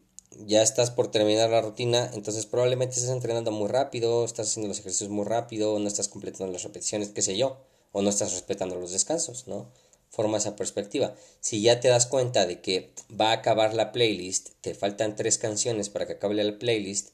ya 0.46 0.62
estás 0.62 0.90
por 0.90 1.10
terminar 1.10 1.50
la 1.50 1.60
rutina, 1.60 2.10
entonces 2.14 2.46
probablemente 2.46 2.94
estás 2.94 3.10
entrenando 3.10 3.50
muy 3.50 3.68
rápido, 3.68 4.24
estás 4.24 4.48
haciendo 4.48 4.68
los 4.68 4.78
ejercicios 4.78 5.10
muy 5.10 5.24
rápido, 5.24 5.78
no 5.78 5.88
estás 5.88 6.08
completando 6.08 6.52
las 6.52 6.62
repeticiones, 6.62 7.10
qué 7.10 7.22
sé 7.22 7.36
yo, 7.36 7.58
o 7.92 8.02
no 8.02 8.10
estás 8.10 8.32
respetando 8.32 8.76
los 8.76 8.92
descansos, 8.92 9.46
¿no? 9.48 9.68
Forma 10.10 10.38
esa 10.38 10.56
perspectiva. 10.56 11.14
Si 11.40 11.62
ya 11.62 11.80
te 11.80 11.88
das 11.88 12.06
cuenta 12.06 12.46
de 12.46 12.60
que 12.60 12.92
va 13.08 13.30
a 13.30 13.34
acabar 13.34 13.74
la 13.74 13.92
playlist, 13.92 14.50
te 14.60 14.74
faltan 14.74 15.16
tres 15.16 15.38
canciones 15.38 15.88
para 15.88 16.06
que 16.06 16.14
acabe 16.14 16.34
la 16.42 16.58
playlist 16.58 17.10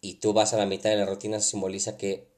y 0.00 0.14
tú 0.14 0.32
vas 0.32 0.52
a 0.52 0.58
la 0.58 0.66
mitad 0.66 0.90
de 0.90 0.96
la 0.96 1.06
rutina, 1.06 1.40
simboliza 1.40 1.96
que 1.96 2.28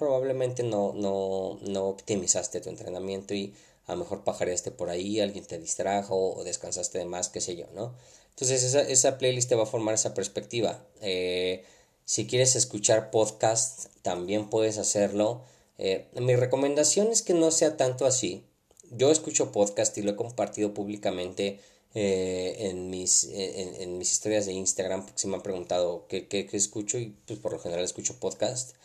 probablemente 0.00 0.62
no, 0.62 0.94
no, 0.94 1.58
no 1.60 1.88
optimizaste 1.88 2.62
tu 2.62 2.70
entrenamiento 2.70 3.34
y 3.34 3.54
a 3.86 3.92
lo 3.92 3.98
mejor 3.98 4.24
pajareaste 4.24 4.70
por 4.70 4.88
ahí, 4.88 5.20
alguien 5.20 5.44
te 5.44 5.58
distrajo 5.58 6.36
o 6.36 6.42
descansaste 6.42 6.96
de 6.98 7.04
más, 7.04 7.28
qué 7.28 7.42
sé 7.42 7.54
yo, 7.54 7.66
¿no? 7.74 7.94
Entonces 8.30 8.62
esa, 8.62 8.80
esa 8.80 9.18
playlist 9.18 9.50
te 9.50 9.56
va 9.56 9.64
a 9.64 9.66
formar 9.66 9.94
esa 9.94 10.14
perspectiva. 10.14 10.82
Eh, 11.02 11.64
si 12.06 12.26
quieres 12.26 12.56
escuchar 12.56 13.10
podcast, 13.10 13.88
también 14.00 14.48
puedes 14.48 14.78
hacerlo. 14.78 15.42
Eh, 15.76 16.06
mi 16.14 16.34
recomendación 16.34 17.08
es 17.08 17.20
que 17.20 17.34
no 17.34 17.50
sea 17.50 17.76
tanto 17.76 18.06
así. 18.06 18.46
Yo 18.90 19.10
escucho 19.10 19.52
podcast 19.52 19.96
y 19.98 20.02
lo 20.02 20.12
he 20.12 20.16
compartido 20.16 20.72
públicamente 20.72 21.60
eh, 21.94 22.56
en, 22.70 22.88
mis, 22.88 23.28
en, 23.30 23.98
mis 23.98 24.12
historias 24.12 24.46
de 24.46 24.52
Instagram 24.52 25.04
porque 25.04 25.20
se 25.20 25.28
me 25.28 25.34
han 25.34 25.42
preguntado 25.42 26.06
qué, 26.08 26.26
qué, 26.26 26.46
qué 26.46 26.56
escucho 26.56 26.98
y 26.98 27.14
pues 27.26 27.38
por 27.38 27.52
lo 27.52 27.58
general 27.58 27.84
escucho 27.84 28.18
podcast. 28.18 28.79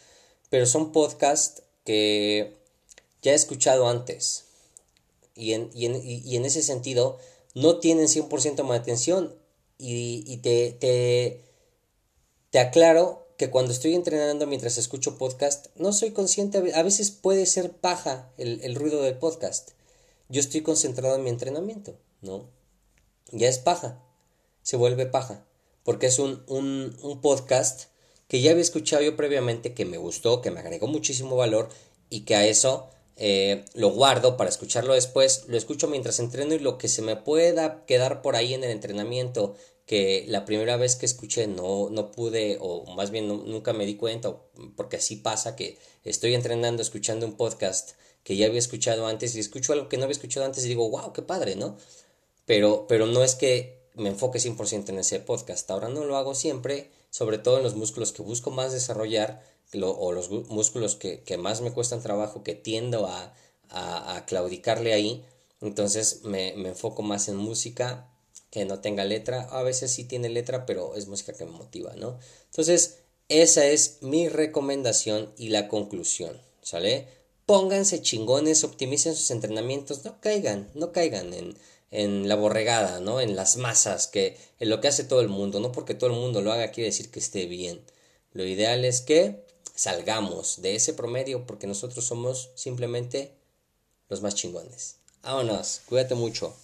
Pero 0.56 0.68
son 0.68 0.94
podcasts 0.94 1.64
que 1.84 2.56
ya 3.22 3.34
he 3.34 3.36
escuchado 3.36 3.90
antes. 3.90 4.46
Y 5.36 5.52
en, 5.52 5.70
y 5.74 5.86
en, 5.86 6.00
y 6.02 6.34
en 6.38 6.46
ese 6.46 6.64
sentido 6.64 7.18
no 7.56 7.80
tienen 7.80 8.06
100% 8.08 8.64
mi 8.64 8.74
atención. 8.74 9.36
Y, 9.78 10.24
y 10.26 10.38
te, 10.38 10.72
te, 10.72 11.44
te 12.52 12.60
aclaro 12.60 13.28
que 13.36 13.50
cuando 13.50 13.74
estoy 13.74 13.96
entrenando 13.96 14.48
mientras 14.48 14.78
escucho 14.78 15.18
podcast, 15.18 15.68
no 15.76 15.92
soy 15.92 16.12
consciente, 16.12 16.72
a 16.74 16.84
veces 16.84 17.12
puede 17.12 17.46
ser 17.48 17.74
paja 17.74 18.32
el, 18.38 18.62
el 18.62 18.76
ruido 18.76 19.02
del 19.02 19.18
podcast. 19.18 19.72
Yo 20.30 20.40
estoy 20.40 20.62
concentrado 20.62 21.18
en 21.18 21.24
mi 21.24 21.32
entrenamiento, 21.32 21.98
¿no? 22.22 22.46
Ya 23.34 23.50
es 23.50 23.58
paja, 23.60 24.02
se 24.64 24.78
vuelve 24.78 25.06
paja, 25.06 25.46
porque 25.84 26.06
es 26.06 26.18
un, 26.18 26.46
un, 26.48 26.98
un 27.02 27.20
podcast 27.20 27.88
que 28.28 28.42
ya 28.42 28.52
había 28.52 28.64
escuchado 28.64 29.04
yo 29.04 29.16
previamente, 29.16 29.74
que 29.74 29.86
me 29.86 29.98
gustó, 29.98 30.42
que 30.42 30.52
me 30.52 30.60
agregó 30.60 30.88
muchísimo 30.88 31.36
valor 31.36 31.70
y 32.10 32.22
que 32.22 32.36
a 32.36 32.46
eso 32.46 32.90
eh, 33.18 33.66
lo 33.74 33.90
guardo 33.90 34.38
para 34.38 34.50
escucharlo 34.50 34.94
después, 34.94 35.46
lo 35.48 35.58
escucho 35.58 35.88
mientras 35.88 36.20
entreno 36.20 36.54
y 36.54 36.60
lo 36.60 36.78
que 36.78 36.88
se 36.88 37.02
me 37.02 37.16
pueda 37.16 37.86
quedar 37.86 38.22
por 38.22 38.36
ahí 38.36 38.54
en 38.54 38.64
el 38.64 38.72
entrenamiento 38.72 39.56
que 39.86 40.26
la 40.28 40.46
primera 40.46 40.78
vez 40.78 40.96
que 40.96 41.06
escuché 41.06 41.48
no, 41.48 41.90
no 41.92 42.12
pude, 42.12 42.58
o 42.60 42.86
más 42.96 43.12
bien 43.12 43.28
nunca 43.28 43.72
me 43.74 43.86
di 43.86 43.96
cuenta, 43.96 44.36
porque 44.76 44.98
así 44.98 45.16
pasa 45.16 45.56
que 45.56 45.78
estoy 46.04 46.34
entrenando 46.34 46.82
escuchando 46.82 47.26
un 47.26 47.38
podcast 47.38 47.92
que 48.24 48.36
ya 48.36 48.48
había 48.48 48.60
escuchado 48.60 49.06
antes 49.06 49.36
y 49.36 49.40
escucho 49.40 49.74
algo 49.74 49.88
que 49.88 49.98
no 49.98 50.04
había 50.04 50.14
escuchado 50.14 50.46
antes 50.46 50.66
y 50.66 50.70
digo, 50.70 50.90
wow, 50.90 51.14
qué 51.14 51.22
padre, 51.22 51.56
¿no? 51.56 51.78
Pero, 52.46 52.88
pero 52.88 53.06
no 53.06 53.24
es 53.24 53.36
que 53.36 53.86
me 53.94 54.10
enfoque 54.10 54.40
100% 54.40 54.90
en 54.90 55.00
ese 55.00 55.20
podcast, 55.20 55.70
ahora 55.70 55.90
no 55.90 56.04
lo 56.04 56.18
hago 56.18 56.34
siempre, 56.34 56.90
sobre 57.16 57.38
todo 57.38 57.56
en 57.56 57.64
los 57.64 57.76
músculos 57.76 58.12
que 58.12 58.22
busco 58.22 58.52
más 58.52 58.74
desarrollar 58.74 59.42
o 59.82 60.12
los 60.12 60.30
músculos 60.30 60.98
que, 60.98 61.24
que, 61.24 61.38
más 61.38 61.62
me 61.62 61.72
cuestan 61.72 62.02
trabajo, 62.04 62.44
que 62.44 62.56
tiendo 62.56 63.08
a, 63.08 63.34
a, 63.70 64.26
claudicarle 64.26 64.92
ahí, 64.92 65.24
entonces 65.62 66.24
me, 66.24 66.54
me 66.58 66.68
enfoco 66.68 67.04
más 67.04 67.30
en 67.30 67.38
música 67.38 68.10
que 68.50 68.66
no 68.66 68.82
tenga 68.82 69.06
letra. 69.06 69.44
A 69.44 69.64
veces 69.64 69.94
sí 69.94 70.04
tiene 70.04 70.28
letra, 70.28 70.66
pero 70.66 70.94
es 70.98 71.08
música 71.08 71.32
que 71.32 71.46
me 71.46 71.52
motiva, 71.52 71.96
¿no? 71.96 72.20
Entonces, 72.48 72.98
esa 73.30 73.66
es 73.66 74.00
mi 74.02 74.28
recomendación 74.28 75.32
y 75.38 75.50
la 75.50 75.70
conclusión, 75.70 76.42
¿sale? 76.62 77.08
Pónganse 77.46 78.02
chingones, 78.02 78.66
optimicen 78.66 79.16
sus 79.16 79.32
entrenamientos, 79.32 80.04
no 80.04 80.20
caigan, 80.20 80.70
no 80.74 80.92
caigan 80.92 81.34
en, 81.34 81.56
en 81.96 82.28
la 82.28 82.36
borregada, 82.36 83.00
¿no? 83.00 83.22
En 83.22 83.36
las 83.36 83.58
masas, 83.58 84.08
que 84.08 84.38
en 84.60 84.70
lo 84.70 84.82
que 84.82 84.88
hace 84.88 85.04
todo 85.04 85.22
el 85.22 85.30
mundo, 85.30 85.60
no 85.60 85.72
porque 85.72 85.94
todo 85.94 86.10
el 86.10 86.16
mundo 86.16 86.42
lo 86.42 86.52
haga 86.52 86.72
quiere 86.72 86.90
decir 86.90 87.10
que 87.10 87.20
esté 87.20 87.46
bien. 87.46 87.82
Lo 88.34 88.46
ideal 88.46 88.84
es 88.86 89.02
que 89.02 89.46
salgamos 89.76 90.62
de 90.62 90.76
ese 90.76 90.94
promedio 90.94 91.46
porque 91.46 91.68
nosotros 91.68 92.06
somos 92.06 92.52
simplemente 92.56 93.32
los 94.10 94.22
más 94.22 94.36
chingones. 94.36 94.98
Vámonos, 95.24 95.82
cuídate 95.88 96.16
mucho. 96.16 96.56